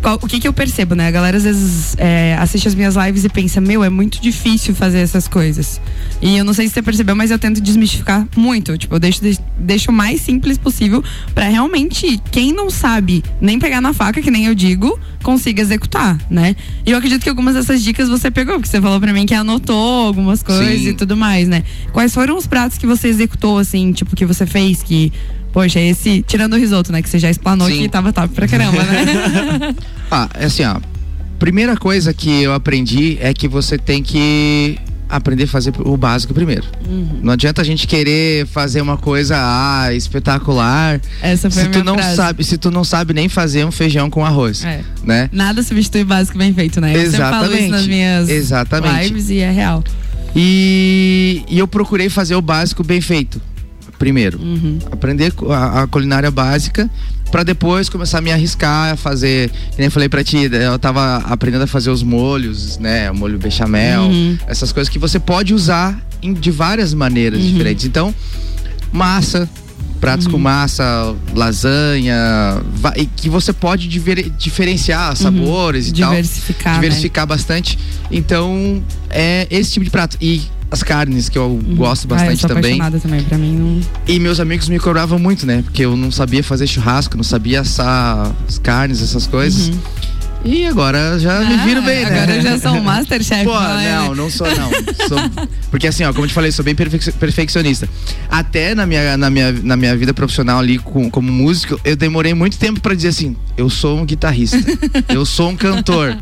o 0.02 0.26
que 0.26 0.40
que 0.40 0.46
eu 0.46 0.52
percebo, 0.52 0.94
né? 0.94 1.08
A 1.08 1.10
galera 1.10 1.36
às 1.36 1.44
vezes 1.44 1.96
é, 1.98 2.36
assiste 2.38 2.68
as 2.68 2.74
minhas 2.74 2.94
lives 2.94 3.24
e 3.24 3.28
pensa, 3.28 3.60
meu, 3.60 3.82
é 3.82 3.90
muito 3.90 4.20
difícil 4.20 4.74
fazer 4.74 4.98
essas 4.98 5.26
coisas. 5.26 5.80
E 6.20 6.36
eu 6.36 6.44
não 6.44 6.52
sei 6.52 6.68
se 6.68 6.74
você 6.74 6.82
percebeu, 6.82 7.16
mas 7.16 7.30
eu 7.30 7.38
tento 7.38 7.60
desmistificar 7.60 8.26
muito. 8.36 8.76
Tipo, 8.78 8.94
eu 8.94 9.00
deixo, 9.00 9.20
deixo 9.58 9.90
o 9.90 9.94
mais 9.94 10.20
simples 10.20 10.58
possível 10.58 11.02
pra 11.34 11.48
realmente 11.48 12.20
quem 12.30 12.52
não 12.52 12.70
sabe 12.70 13.22
nem 13.40 13.58
pegar 13.58 13.80
na 13.80 13.92
faca, 13.92 14.22
que 14.22 14.30
nem 14.30 14.46
eu 14.46 14.54
digo, 14.54 14.98
consiga 15.22 15.60
executar, 15.60 16.18
né? 16.30 16.54
E 16.84 16.92
eu 16.92 16.98
acredito 16.98 17.22
que 17.22 17.28
algumas 17.28 17.54
dessas 17.54 17.82
dicas 17.82 18.08
você 18.08 18.30
pegou, 18.30 18.54
porque 18.54 18.68
você 18.68 18.80
falou 18.80 19.00
pra 19.00 19.12
mim 19.12 19.26
que 19.26 19.34
anotou 19.34 20.06
algumas 20.06 20.42
coisas 20.42 20.80
Sim. 20.80 20.88
e 20.90 20.94
tudo 20.94 21.16
mais, 21.16 21.48
né? 21.48 21.64
Quais 21.92 22.14
foram 22.14 22.36
os 22.36 22.46
pratos 22.46 22.78
que 22.78 22.86
você 22.86 23.08
executou, 23.08 23.58
assim, 23.58 23.92
tipo, 23.92 24.14
que 24.14 24.24
você 24.24 24.46
fez 24.46 24.82
que. 24.82 25.12
Poxa, 25.56 25.80
esse. 25.80 26.22
Tirando 26.26 26.52
o 26.52 26.56
risoto, 26.58 26.92
né? 26.92 27.00
Que 27.00 27.08
você 27.08 27.18
já 27.18 27.30
explanou 27.30 27.66
Sim. 27.66 27.78
que 27.78 27.88
tava 27.88 28.12
top 28.12 28.28
pra 28.34 28.46
caramba, 28.46 28.76
né? 28.82 29.74
Ah, 30.10 30.28
é 30.34 30.44
assim, 30.44 30.62
ó. 30.62 30.76
Primeira 31.38 31.78
coisa 31.78 32.12
que 32.12 32.42
eu 32.42 32.52
aprendi 32.52 33.16
é 33.22 33.32
que 33.32 33.48
você 33.48 33.78
tem 33.78 34.02
que 34.02 34.78
aprender 35.08 35.44
a 35.44 35.46
fazer 35.46 35.72
o 35.80 35.96
básico 35.96 36.34
primeiro. 36.34 36.64
Uhum. 36.86 37.20
Não 37.22 37.32
adianta 37.32 37.62
a 37.62 37.64
gente 37.64 37.86
querer 37.86 38.46
fazer 38.48 38.82
uma 38.82 38.98
coisa 38.98 39.34
ah, 39.38 39.94
espetacular 39.94 41.00
Essa 41.22 41.50
foi 41.50 41.62
se 41.62 41.68
a 41.68 41.72
tu 41.72 41.82
não 41.82 41.94
frase. 41.94 42.16
sabe, 42.16 42.44
se 42.44 42.58
tu 42.58 42.70
não 42.70 42.84
sabe 42.84 43.14
nem 43.14 43.26
fazer 43.26 43.64
um 43.64 43.72
feijão 43.72 44.10
com 44.10 44.26
arroz, 44.26 44.62
É. 44.62 44.82
né? 45.02 45.30
Nada 45.32 45.62
substitui 45.62 46.02
o 46.02 46.06
básico 46.06 46.36
bem 46.36 46.52
feito, 46.52 46.82
né? 46.82 46.94
Eu 46.94 47.00
sempre 47.10 47.16
falo 47.16 47.44
isso 47.46 47.52
Exatamente. 47.54 47.70
nas 47.70 47.86
minhas 47.86 48.28
Exatamente. 48.28 49.04
lives 49.08 49.30
e 49.30 49.38
é 49.38 49.50
real. 49.50 49.82
E, 50.36 51.42
e 51.48 51.58
eu 51.58 51.66
procurei 51.66 52.10
fazer 52.10 52.34
o 52.34 52.42
básico 52.42 52.84
bem 52.84 53.00
feito 53.00 53.40
primeiro. 53.98 54.38
Uhum. 54.40 54.78
Aprender 54.90 55.32
a, 55.50 55.82
a 55.82 55.86
culinária 55.86 56.30
básica 56.30 56.88
pra 57.30 57.42
depois 57.42 57.88
começar 57.88 58.18
a 58.18 58.20
me 58.20 58.30
arriscar 58.32 58.92
a 58.92 58.96
fazer, 58.96 59.50
que 59.50 59.78
nem 59.80 59.90
falei 59.90 60.08
pra 60.08 60.22
ti, 60.22 60.48
eu 60.52 60.78
tava 60.78 61.16
aprendendo 61.18 61.62
a 61.64 61.66
fazer 61.66 61.90
os 61.90 62.02
molhos, 62.02 62.78
né, 62.78 63.10
o 63.10 63.14
molho 63.14 63.36
bechamel, 63.38 64.02
Uhum. 64.02 64.38
essas 64.46 64.70
coisas 64.72 64.88
que 64.88 64.98
você 64.98 65.18
pode 65.18 65.52
usar 65.52 66.00
em- 66.22 66.32
de 66.32 66.50
várias 66.52 66.94
maneiras 66.94 67.40
Uhum. 67.40 67.50
diferentes. 67.52 67.84
Então, 67.84 68.14
massa, 68.92 69.48
pratos 70.00 70.26
com 70.26 70.38
massa, 70.38 71.14
lasanha, 71.34 72.14
e 72.96 73.06
que 73.06 73.28
você 73.28 73.52
pode 73.52 73.88
diver- 73.88 74.30
diferenciar 74.38 75.16
sabores 75.16 75.88
e 75.88 75.92
tal 75.94 76.10
Uhum. 76.10 76.16
Diversificar. 76.16 76.72
né? 76.74 76.80
diversificar 76.80 77.26
bastante. 77.26 77.78
Então, 78.10 78.82
é 79.10 79.46
esse 79.50 79.72
tipo 79.72 79.84
de 79.84 79.90
prato. 79.90 80.16
E 80.20 80.42
as 80.70 80.82
carnes, 80.82 81.28
que 81.28 81.38
eu 81.38 81.60
gosto 81.76 82.04
Ah, 82.10 82.14
eu 82.14 82.18
bastante 82.28 82.46
também. 82.46 82.78
também. 83.00 83.22
Pra 83.24 83.38
mim, 83.38 83.56
não. 83.56 83.80
E 84.06 84.18
meus 84.18 84.40
amigos 84.40 84.68
me 84.68 84.78
cobravam 84.78 85.18
muito, 85.18 85.46
né? 85.46 85.62
Porque 85.62 85.84
eu 85.84 85.96
não 85.96 86.10
sabia 86.10 86.42
fazer 86.42 86.66
churrasco, 86.66 87.16
não 87.16 87.24
sabia 87.24 87.60
assar 87.60 88.32
as 88.48 88.58
carnes, 88.58 89.00
essas 89.02 89.26
coisas. 89.26 89.70
E 90.44 90.64
agora 90.64 91.18
já 91.18 91.40
me 91.40 91.56
viro 91.64 91.82
bem, 91.82 92.04
né? 92.04 92.10
Uhum. 92.10 92.16
Ah, 92.18 92.22
Agora 92.22 92.36
eu 92.36 92.42
já 92.42 92.58
sou 92.60 92.72
um 92.72 92.80
Masterchef. 92.84 93.44
Pô, 93.44 93.58
né? 93.60 93.98
não, 93.98 94.14
não 94.14 94.30
sou 94.30 94.46
não. 94.46 94.70
Sou- 95.08 95.46
porque 95.70 95.88
assim, 95.88 96.04
ó, 96.04 96.12
como 96.12 96.24
eu 96.24 96.28
te 96.28 96.34
falei, 96.34 96.52
sou 96.52 96.64
bem 96.64 96.74
perfec- 96.74 97.12
perfeccionista. 97.14 97.88
Até 98.30 98.72
na 98.74 98.86
minha, 98.86 99.16
na 99.16 99.28
minha, 99.28 99.50
na 99.50 99.76
minha 99.76 99.96
vida 99.96 100.14
profissional 100.14 100.58
ali 100.60 100.78
com- 100.78 101.10
como 101.10 101.32
músico, 101.32 101.80
eu 101.84 101.96
demorei 101.96 102.32
muito 102.32 102.58
tempo 102.58 102.80
pra 102.80 102.94
dizer 102.94 103.08
assim, 103.08 103.34
eu 103.56 103.68
sou 103.68 103.98
um 103.98 104.04
guitarrista, 104.04 104.58
eu 105.08 105.24
sou 105.26 105.48
um 105.50 105.56
cantor. 105.56 106.16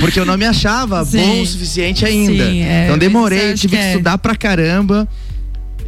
Porque 0.00 0.18
eu 0.18 0.24
não 0.26 0.36
me 0.36 0.44
achava 0.44 1.04
Sim. 1.04 1.18
bom 1.18 1.42
o 1.42 1.46
suficiente 1.46 2.04
ainda. 2.04 2.46
Sim, 2.46 2.62
é, 2.62 2.84
então 2.84 2.98
demorei, 2.98 3.38
eu 3.40 3.48
eu 3.50 3.54
tive 3.54 3.76
que 3.76 3.82
que 3.82 3.86
é. 3.88 3.90
estudar 3.92 4.18
pra 4.18 4.34
caramba. 4.34 5.08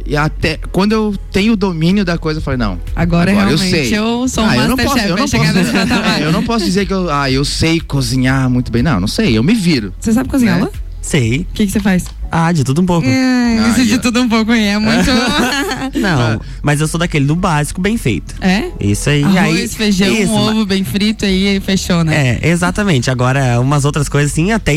E 0.05 0.15
até 0.17 0.57
quando 0.71 0.91
eu 0.93 1.15
tenho 1.31 1.53
o 1.53 1.55
domínio 1.55 2.03
da 2.03 2.17
coisa, 2.17 2.39
eu 2.39 2.43
falei, 2.43 2.57
não. 2.57 2.79
Agora, 2.95 3.29
eu 3.31 3.35
realmente 3.37 3.59
sei. 3.69 3.95
eu 3.95 4.27
sou 4.27 4.43
um 4.43 4.47
Ah, 4.49 4.57
eu 4.57 4.67
não 4.69 4.77
posso, 4.77 4.97
eu 4.97 5.15
não 5.17 5.27
chegar 5.27 5.53
posso, 5.53 5.77
é, 5.77 6.23
eu 6.25 6.31
não 6.31 6.43
posso 6.43 6.65
dizer 6.65 6.85
que 6.87 6.93
eu, 6.93 7.11
ah, 7.11 7.29
eu 7.29 7.45
sei 7.45 7.79
cozinhar 7.79 8.49
muito 8.49 8.71
bem. 8.71 8.81
Não, 8.81 8.99
não 8.99 9.07
sei, 9.07 9.37
eu 9.37 9.43
me 9.43 9.53
viro. 9.53 9.93
Você 9.99 10.11
sabe 10.11 10.27
cozinhar, 10.29 10.59
Né? 10.59 10.69
Sei. 11.01 11.47
O 11.49 11.53
que, 11.53 11.65
que 11.65 11.71
você 11.71 11.79
faz? 11.79 12.05
Ah, 12.31 12.51
de 12.51 12.63
tudo 12.63 12.81
um 12.81 12.85
pouco. 12.85 13.07
É, 13.07 13.59
Ah, 13.59 13.69
isso 13.69 13.85
de 13.85 13.95
ó. 13.95 13.97
tudo 13.99 14.21
um 14.21 14.29
pouco 14.29 14.51
aí. 14.51 14.65
É 14.65 14.77
muito. 14.79 15.09
Não, 15.99 16.41
mas 16.61 16.81
eu 16.81 16.87
sou 16.87 16.99
daquele 16.99 17.25
do 17.25 17.35
básico 17.35 17.79
bem 17.81 17.97
feito. 17.97 18.35
é? 18.41 18.69
Isso 18.79 19.09
aí. 19.09 19.23
Arroz, 19.23 19.37
aí, 19.59 19.67
feijão, 19.67 20.07
isso, 20.13 20.31
um 20.31 20.49
ovo 20.49 20.65
bem 20.65 20.83
frito 20.83 21.25
aí 21.25 21.57
e 21.57 21.59
fechou, 21.59 22.03
né? 22.03 22.39
É, 22.41 22.47
exatamente. 22.49 23.09
Agora, 23.11 23.59
umas 23.59 23.85
outras 23.85 24.07
coisas 24.09 24.31
assim, 24.31 24.51
até 24.51 24.73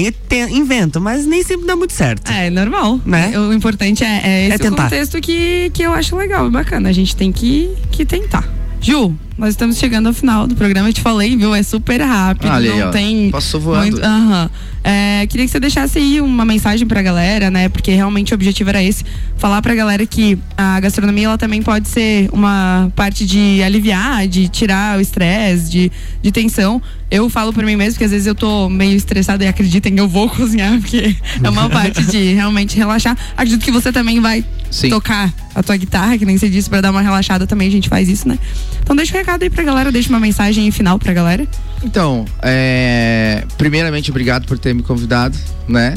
invento, 0.50 1.00
mas 1.00 1.24
nem 1.26 1.42
sempre 1.42 1.66
dá 1.66 1.76
muito 1.76 1.92
certo. 1.92 2.30
É, 2.30 2.50
normal. 2.50 3.00
Né? 3.04 3.32
O 3.38 3.52
importante 3.52 4.04
é, 4.04 4.20
é 4.24 4.44
esse 4.46 4.54
É 4.54 4.58
tentar. 4.58 4.85
contexto 4.85 5.20
que, 5.20 5.70
que 5.72 5.82
eu 5.82 5.92
acho 5.92 6.16
legal 6.16 6.46
e 6.46 6.50
bacana. 6.50 6.88
A 6.88 6.92
gente 6.92 7.14
tem 7.16 7.30
que, 7.32 7.70
que 7.90 8.04
tentar. 8.04 8.48
Ju, 8.80 9.14
nós 9.38 9.50
estamos 9.50 9.76
chegando 9.78 10.08
ao 10.08 10.12
final 10.12 10.46
do 10.46 10.56
programa. 10.56 10.88
Eu 10.88 10.92
te 10.92 11.00
falei, 11.00 11.37
viu? 11.37 11.54
É 11.54 11.62
super 11.62 12.00
rápido. 12.00 12.50
Olha 12.50 12.72
aí, 12.72 12.78
não 12.80 12.88
ó. 12.88 12.90
tem. 12.90 13.30
Passou 13.30 13.61
voando. 13.61 13.82
muito- 13.92 14.04
Aham. 14.04 14.50
É, 14.84 15.26
queria 15.28 15.46
que 15.46 15.52
você 15.52 15.60
deixasse 15.60 15.98
aí 15.98 16.20
uma 16.20 16.44
mensagem 16.44 16.86
pra 16.86 17.00
galera, 17.02 17.50
né? 17.50 17.68
Porque 17.68 17.92
realmente 17.92 18.32
o 18.32 18.34
objetivo 18.34 18.70
era 18.70 18.82
esse. 18.82 19.04
Falar 19.36 19.62
pra 19.62 19.74
galera 19.74 20.04
que 20.04 20.36
a 20.56 20.80
gastronomia 20.80 21.26
ela 21.26 21.38
também 21.38 21.62
pode 21.62 21.88
ser 21.88 22.28
uma 22.32 22.90
parte 22.96 23.24
de 23.24 23.62
aliviar, 23.62 24.26
de 24.26 24.48
tirar 24.48 24.98
o 24.98 25.00
estresse, 25.00 25.70
de, 25.70 25.92
de 26.20 26.32
tensão. 26.32 26.82
Eu 27.10 27.28
falo 27.28 27.52
por 27.52 27.64
mim 27.64 27.76
mesmo 27.76 27.98
que 27.98 28.04
às 28.04 28.10
vezes 28.10 28.26
eu 28.26 28.34
tô 28.34 28.68
meio 28.68 28.96
estressada 28.96 29.44
e 29.44 29.46
acreditem, 29.46 29.94
eu 29.98 30.08
vou 30.08 30.28
cozinhar, 30.30 30.80
porque 30.80 31.14
é 31.42 31.48
uma 31.48 31.68
parte 31.68 32.02
de 32.04 32.32
realmente 32.32 32.76
relaxar. 32.76 33.16
Acredito 33.36 33.62
que 33.62 33.70
você 33.70 33.92
também 33.92 34.18
vai 34.18 34.44
Sim. 34.70 34.88
tocar 34.88 35.32
a 35.54 35.62
tua 35.62 35.76
guitarra, 35.76 36.16
que 36.18 36.24
nem 36.24 36.38
você 36.38 36.48
disse, 36.48 36.68
pra 36.68 36.80
dar 36.80 36.90
uma 36.90 37.02
relaxada 37.02 37.46
também, 37.46 37.68
a 37.68 37.70
gente 37.70 37.88
faz 37.88 38.08
isso, 38.08 38.26
né? 38.26 38.38
Então 38.82 38.96
deixa 38.96 39.14
um 39.14 39.18
recado 39.18 39.42
aí 39.42 39.50
pra 39.50 39.62
galera, 39.62 39.92
deixa 39.92 40.08
uma 40.08 40.20
mensagem 40.20 40.70
final 40.70 40.98
pra 40.98 41.12
galera. 41.12 41.46
Então, 41.84 42.24
é, 42.42 43.44
primeiramente, 43.58 44.10
obrigado 44.10 44.46
por 44.46 44.58
ter 44.58 44.74
me 44.74 44.82
convidado, 44.82 45.36
né? 45.66 45.94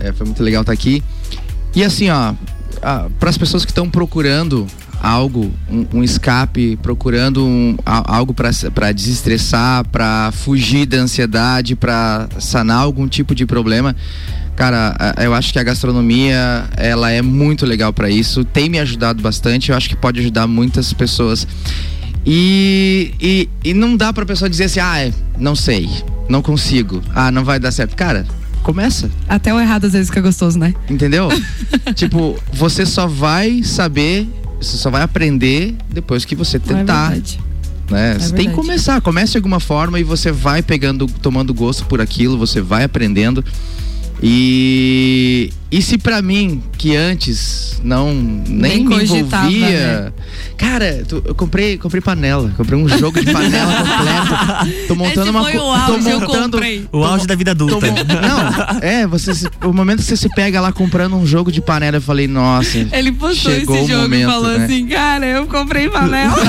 É, 0.00 0.12
foi 0.12 0.26
muito 0.26 0.42
legal 0.42 0.62
estar 0.62 0.72
aqui. 0.72 1.02
E 1.74 1.84
assim, 1.84 2.10
ó, 2.10 2.34
para 3.18 3.30
as 3.30 3.38
pessoas 3.38 3.64
que 3.64 3.70
estão 3.70 3.88
procurando 3.88 4.66
algo, 5.00 5.52
um, 5.70 5.86
um 5.98 6.02
escape, 6.04 6.76
procurando 6.82 7.44
um- 7.44 7.76
algo 7.84 8.32
para 8.34 8.92
desestressar, 8.92 9.86
para 9.88 10.32
fugir 10.32 10.86
da 10.86 10.96
ansiedade, 10.98 11.76
para 11.76 12.28
sanar 12.40 12.78
algum 12.78 13.06
tipo 13.06 13.34
de 13.34 13.44
problema, 13.44 13.94
cara, 14.56 14.96
eu 15.22 15.34
acho 15.34 15.52
que 15.52 15.58
a 15.58 15.62
gastronomia 15.62 16.64
ela 16.76 17.10
é 17.10 17.20
muito 17.22 17.66
legal 17.66 17.92
para 17.92 18.08
isso. 18.08 18.44
Tem 18.44 18.68
me 18.68 18.78
ajudado 18.78 19.22
bastante. 19.22 19.70
Eu 19.70 19.76
acho 19.76 19.88
que 19.88 19.96
pode 19.96 20.20
ajudar 20.20 20.46
muitas 20.46 20.92
pessoas. 20.92 21.46
E, 22.26 23.14
e, 23.20 23.48
e 23.62 23.74
não 23.74 23.96
dá 23.96 24.12
pra 24.12 24.24
pessoa 24.24 24.48
dizer 24.48 24.64
assim, 24.64 24.80
ah, 24.80 24.98
é, 25.00 25.12
não 25.38 25.54
sei, 25.54 25.88
não 26.28 26.40
consigo, 26.40 27.02
ah, 27.14 27.30
não 27.30 27.44
vai 27.44 27.58
dar 27.58 27.70
certo. 27.70 27.94
Cara, 27.94 28.26
começa, 28.62 29.10
Até 29.28 29.52
o 29.52 29.60
errado 29.60 29.84
às 29.84 29.92
vezes 29.92 30.08
fica 30.08 30.22
gostoso, 30.22 30.58
né? 30.58 30.74
entendeu? 30.88 31.28
tipo, 31.94 32.38
você 32.52 32.86
só 32.86 33.06
vai 33.06 33.62
saber, 33.62 34.26
você 34.60 34.76
só 34.76 34.90
vai 34.90 35.02
aprender 35.02 35.74
depois 35.90 36.24
que 36.24 36.34
você 36.34 36.56
é 36.56 36.60
tentar, 36.60 37.10
verdade. 37.10 37.40
né? 37.90 38.16
Você 38.18 38.34
tem 38.34 38.48
que 38.48 38.54
começar, 38.54 39.00
comece 39.02 39.32
de 39.32 39.38
alguma 39.38 39.60
forma 39.60 40.00
e 40.00 40.04
você 40.04 40.32
vai 40.32 40.62
pegando, 40.62 41.06
tomando 41.06 41.52
gosto 41.52 41.84
por 41.84 42.00
aquilo, 42.00 42.38
você 42.38 42.60
vai 42.62 42.84
aprendendo. 42.84 43.44
E, 44.26 45.52
e 45.70 45.82
se 45.82 45.98
pra 45.98 46.22
mim, 46.22 46.62
que 46.78 46.96
antes 46.96 47.78
não 47.84 48.14
nem, 48.14 48.44
Nem 48.46 48.84
me 48.86 48.94
cogitava, 48.98 49.50
envolvia, 49.52 50.02
né? 50.04 50.12
Cara, 50.56 51.04
tu- 51.06 51.22
eu 51.26 51.34
comprei, 51.34 51.76
comprei 51.76 52.00
panela. 52.00 52.50
Comprei 52.56 52.78
um 52.78 52.88
jogo 52.88 53.22
de 53.22 53.30
panela 53.30 53.74
completo. 53.84 54.86
Tô 54.88 54.94
montando 54.94 55.20
Esse 55.22 55.30
uma 55.30 55.42
foi 55.42 55.56
o 55.58 55.60
auge, 55.60 55.86
tô 55.86 56.08
eu 56.10 56.20
montando, 56.20 56.52
comprei. 56.52 56.88
O 56.90 57.04
auge 57.04 57.26
da 57.26 57.34
vida 57.34 57.54
tô 57.54 57.66
adulta. 57.66 57.86
mon- 57.86 57.96
Não, 58.02 58.78
é, 58.80 59.06
você 59.06 59.32
o 59.62 59.74
momento 59.74 59.98
que 59.98 60.04
você 60.04 60.16
se 60.16 60.28
pega 60.34 60.58
lá 60.58 60.72
comprando 60.72 61.16
um 61.16 61.26
jogo 61.26 61.52
de 61.52 61.60
panela, 61.60 61.98
eu 61.98 62.02
falei, 62.02 62.26
nossa. 62.26 62.78
Ele 62.92 63.12
postou 63.12 63.52
chegou 63.52 63.76
esse 63.76 63.84
o 63.84 63.88
jogo 63.88 64.02
momento, 64.04 64.22
e 64.28 64.32
falou 64.32 64.58
né? 64.58 64.64
assim, 64.64 64.86
cara, 64.86 65.26
eu 65.26 65.46
comprei 65.46 65.90
panela. 65.90 66.34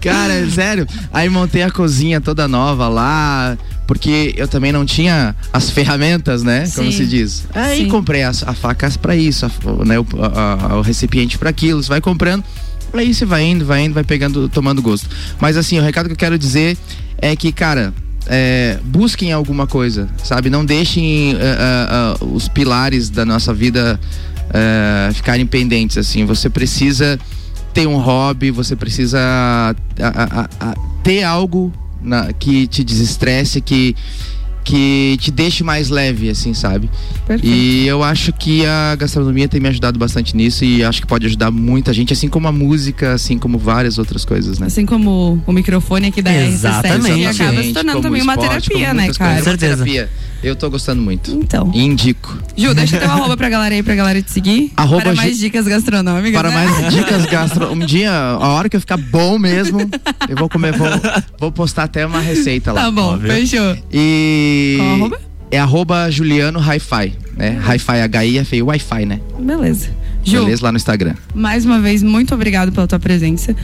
Cara, 0.00 0.32
é 0.34 0.46
sério. 0.50 0.86
Aí 1.12 1.28
montei 1.30 1.62
a 1.62 1.70
cozinha 1.70 2.20
toda 2.20 2.46
nova 2.46 2.88
lá, 2.88 3.56
porque 3.86 4.34
eu 4.36 4.48
também 4.48 4.72
não 4.72 4.84
tinha 4.84 5.34
as 5.52 5.68
ferramentas, 5.72 6.42
né? 6.42 6.68
Como 6.74 6.90
Sim. 6.90 6.96
se 6.98 7.06
diz. 7.06 7.44
Aí 7.54 7.78
Sim. 7.84 7.88
comprei 7.88 8.22
as, 8.22 8.42
a 8.42 8.52
facas 8.54 8.96
pra 8.96 9.14
isso, 9.16 9.46
a- 9.46 9.50
o, 9.70 9.84
né, 9.84 9.98
o, 9.98 10.06
a- 10.20 10.68
a- 10.72 10.76
o 10.76 10.80
recipiente 10.82 11.36
pra 11.38 11.50
aquilo, 11.50 11.82
você 11.82 11.88
vai 11.88 12.00
comprando. 12.00 12.42
Aí 12.92 13.12
você 13.12 13.24
vai 13.24 13.42
indo, 13.44 13.64
vai 13.66 13.84
indo, 13.84 13.94
vai 13.94 14.04
pegando, 14.04 14.48
tomando 14.48 14.80
gosto. 14.80 15.08
Mas 15.40 15.56
assim, 15.56 15.78
o 15.78 15.82
recado 15.82 16.06
que 16.06 16.12
eu 16.12 16.16
quero 16.16 16.38
dizer 16.38 16.78
é 17.18 17.34
que, 17.34 17.50
cara, 17.50 17.92
é, 18.26 18.78
busquem 18.84 19.32
alguma 19.32 19.66
coisa, 19.66 20.08
sabe? 20.22 20.48
Não 20.48 20.64
deixem 20.64 21.34
ah, 21.34 21.38
ah, 21.58 22.16
ah, 22.20 22.24
os 22.24 22.46
pilares 22.48 23.10
da 23.10 23.24
nossa 23.24 23.52
vida 23.52 23.98
ah, 24.50 25.10
ficarem 25.12 25.44
pendentes, 25.44 25.98
assim. 25.98 26.24
Você 26.24 26.48
precisa 26.48 27.18
ter 27.72 27.88
um 27.88 27.96
hobby, 27.96 28.52
você 28.52 28.76
precisa 28.76 29.18
a- 29.18 29.74
a- 30.00 30.40
a- 30.42 30.48
a- 30.70 30.74
ter 31.02 31.24
algo 31.24 31.72
na- 32.04 32.32
que 32.32 32.66
te 32.66 32.84
desestresse, 32.84 33.60
que, 33.60 33.96
que 34.62 35.16
te 35.20 35.30
deixe 35.30 35.62
mais 35.64 35.88
leve, 35.90 36.30
assim, 36.30 36.54
sabe? 36.54 36.88
Perfeito. 37.26 37.46
E 37.54 37.86
eu 37.86 38.02
acho 38.02 38.32
que 38.32 38.64
a 38.64 38.94
gastronomia 38.96 39.46
tem 39.48 39.60
me 39.60 39.68
ajudado 39.68 39.98
bastante 39.98 40.36
nisso 40.36 40.64
e 40.64 40.82
acho 40.84 41.00
que 41.02 41.06
pode 41.06 41.26
ajudar 41.26 41.50
muita 41.50 41.92
gente, 41.92 42.12
assim 42.12 42.28
como 42.28 42.48
a 42.48 42.52
música, 42.52 43.12
assim 43.14 43.38
como 43.38 43.58
várias 43.58 43.98
outras 43.98 44.24
coisas, 44.24 44.58
né? 44.58 44.66
Assim 44.66 44.86
como 44.86 45.42
o 45.46 45.52
microfone 45.52 46.06
aqui 46.06 46.22
da 46.22 46.32
Exatamente. 46.34 47.20
RC7 47.20 47.40
acaba 47.40 47.62
se 47.62 47.72
tornando 47.72 47.92
como 47.98 48.02
também 48.02 48.22
uma 48.22 48.34
esporte, 48.34 48.68
terapia, 48.68 48.94
né, 48.94 49.12
cara? 49.12 49.32
uma 49.36 49.42
Certeza. 49.42 49.72
terapia. 49.84 50.10
Eu 50.44 50.54
tô 50.54 50.68
gostando 50.68 51.00
muito. 51.00 51.30
Então. 51.30 51.70
Indico. 51.74 52.36
Ju, 52.54 52.74
deixa 52.74 52.98
teu 52.98 53.10
arroba 53.10 53.34
pra 53.34 53.48
galera 53.48 53.74
aí, 53.74 53.82
pra 53.82 53.94
galera 53.94 54.20
te 54.20 54.30
seguir. 54.30 54.72
Arroba 54.76 55.02
para 55.02 55.14
mais 55.14 55.38
dicas 55.38 55.66
gastronômicas. 55.66 56.32
Para 56.32 56.50
né? 56.50 56.54
mais 56.54 56.92
dicas 56.94 57.24
gastro, 57.24 57.72
um 57.72 57.78
dia, 57.78 58.12
a 58.12 58.48
hora 58.48 58.68
que 58.68 58.76
eu 58.76 58.80
ficar 58.80 58.98
bom 58.98 59.38
mesmo, 59.38 59.80
eu 60.28 60.36
vou 60.36 60.48
comer, 60.50 60.76
vou, 60.76 60.88
vou 61.40 61.50
postar 61.50 61.84
até 61.84 62.04
uma 62.04 62.20
receita 62.20 62.72
lá. 62.72 62.82
Tá 62.82 62.90
bom, 62.90 63.14
Óbvio. 63.14 63.32
fechou. 63.32 63.76
E 63.90 64.76
Qual 64.78 64.94
arroba? 64.94 65.20
é 65.50 65.58
arroba 65.58 66.10
Juliano 66.10 66.60
Hi-Fi, 66.60 67.14
né? 67.36 67.58
Hi-Fi 67.66 68.00
H-I 68.02 68.38
é 68.38 68.44
feio 68.44 68.66
Wi-Fi, 68.66 69.06
né? 69.06 69.20
Beleza. 69.38 69.88
Ju, 70.24 70.40
Beleza? 70.44 70.62
Lá 70.64 70.72
no 70.72 70.76
Instagram. 70.76 71.14
mais 71.34 71.64
uma 71.66 71.80
vez, 71.80 72.02
muito 72.02 72.34
obrigado 72.34 72.72
pela 72.72 72.86
tua 72.86 72.98
presença. 72.98 73.54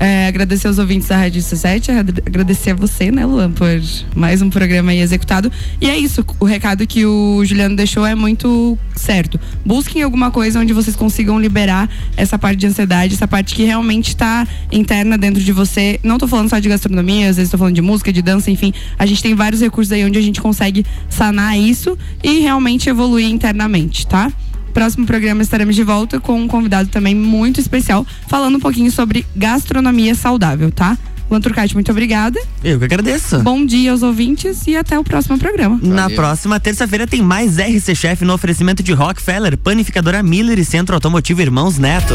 É, 0.00 0.28
agradecer 0.28 0.68
aos 0.68 0.78
ouvintes 0.78 1.08
da 1.08 1.16
Rádio 1.16 1.42
17, 1.42 1.90
agra- 1.90 2.22
agradecer 2.24 2.70
a 2.70 2.74
você, 2.74 3.10
né, 3.10 3.26
Luan, 3.26 3.50
por 3.50 3.66
mais 4.14 4.40
um 4.40 4.48
programa 4.48 4.92
aí 4.92 5.00
executado. 5.00 5.50
E 5.80 5.90
é 5.90 5.96
isso, 5.98 6.24
o 6.38 6.44
recado 6.44 6.86
que 6.86 7.04
o 7.04 7.44
Juliano 7.44 7.74
deixou 7.74 8.06
é 8.06 8.14
muito 8.14 8.78
certo. 8.94 9.40
Busquem 9.66 10.02
alguma 10.04 10.30
coisa 10.30 10.60
onde 10.60 10.72
vocês 10.72 10.94
consigam 10.94 11.40
liberar 11.40 11.90
essa 12.16 12.38
parte 12.38 12.58
de 12.60 12.66
ansiedade, 12.68 13.14
essa 13.14 13.26
parte 13.26 13.56
que 13.56 13.64
realmente 13.64 14.08
está 14.10 14.46
interna 14.70 15.18
dentro 15.18 15.42
de 15.42 15.50
você. 15.52 15.98
Não 16.04 16.16
tô 16.16 16.28
falando 16.28 16.48
só 16.48 16.60
de 16.60 16.68
gastronomia, 16.68 17.28
às 17.28 17.36
vezes 17.36 17.50
tô 17.50 17.58
falando 17.58 17.74
de 17.74 17.82
música, 17.82 18.12
de 18.12 18.22
dança, 18.22 18.52
enfim. 18.52 18.72
A 18.96 19.04
gente 19.04 19.20
tem 19.20 19.34
vários 19.34 19.60
recursos 19.60 19.90
aí 19.90 20.04
onde 20.04 20.16
a 20.16 20.22
gente 20.22 20.40
consegue 20.40 20.86
sanar 21.10 21.58
isso 21.58 21.98
e 22.22 22.38
realmente 22.38 22.88
evoluir 22.88 23.26
internamente, 23.28 24.06
tá? 24.06 24.30
Próximo 24.78 25.06
programa 25.06 25.42
estaremos 25.42 25.74
de 25.74 25.82
volta 25.82 26.20
com 26.20 26.40
um 26.40 26.46
convidado 26.46 26.88
também 26.88 27.12
muito 27.12 27.58
especial, 27.58 28.06
falando 28.28 28.58
um 28.58 28.60
pouquinho 28.60 28.92
sobre 28.92 29.26
gastronomia 29.34 30.14
saudável, 30.14 30.70
tá? 30.70 30.96
Luan 31.28 31.40
Turcati, 31.40 31.74
muito 31.74 31.90
obrigada. 31.90 32.40
Eu 32.62 32.78
que 32.78 32.84
agradeço. 32.84 33.40
Bom 33.40 33.66
dia 33.66 33.90
aos 33.90 34.04
ouvintes 34.04 34.68
e 34.68 34.76
até 34.76 34.96
o 34.96 35.02
próximo 35.02 35.36
programa. 35.36 35.80
Na 35.82 36.02
Valeu. 36.02 36.16
próxima 36.16 36.60
terça-feira 36.60 37.08
tem 37.08 37.20
mais 37.20 37.56
RC 37.58 37.92
Chef 37.96 38.24
no 38.24 38.32
oferecimento 38.32 38.80
de 38.80 38.92
Rockefeller, 38.92 39.58
Panificadora 39.58 40.22
Miller 40.22 40.60
e 40.60 40.64
Centro 40.64 40.94
Automotivo 40.94 41.42
Irmãos 41.42 41.76
Neto. 41.76 42.14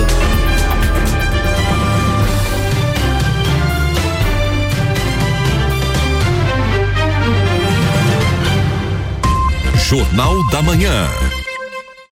Jornal 9.86 10.50
da 10.50 10.62
Manhã. 10.62 11.10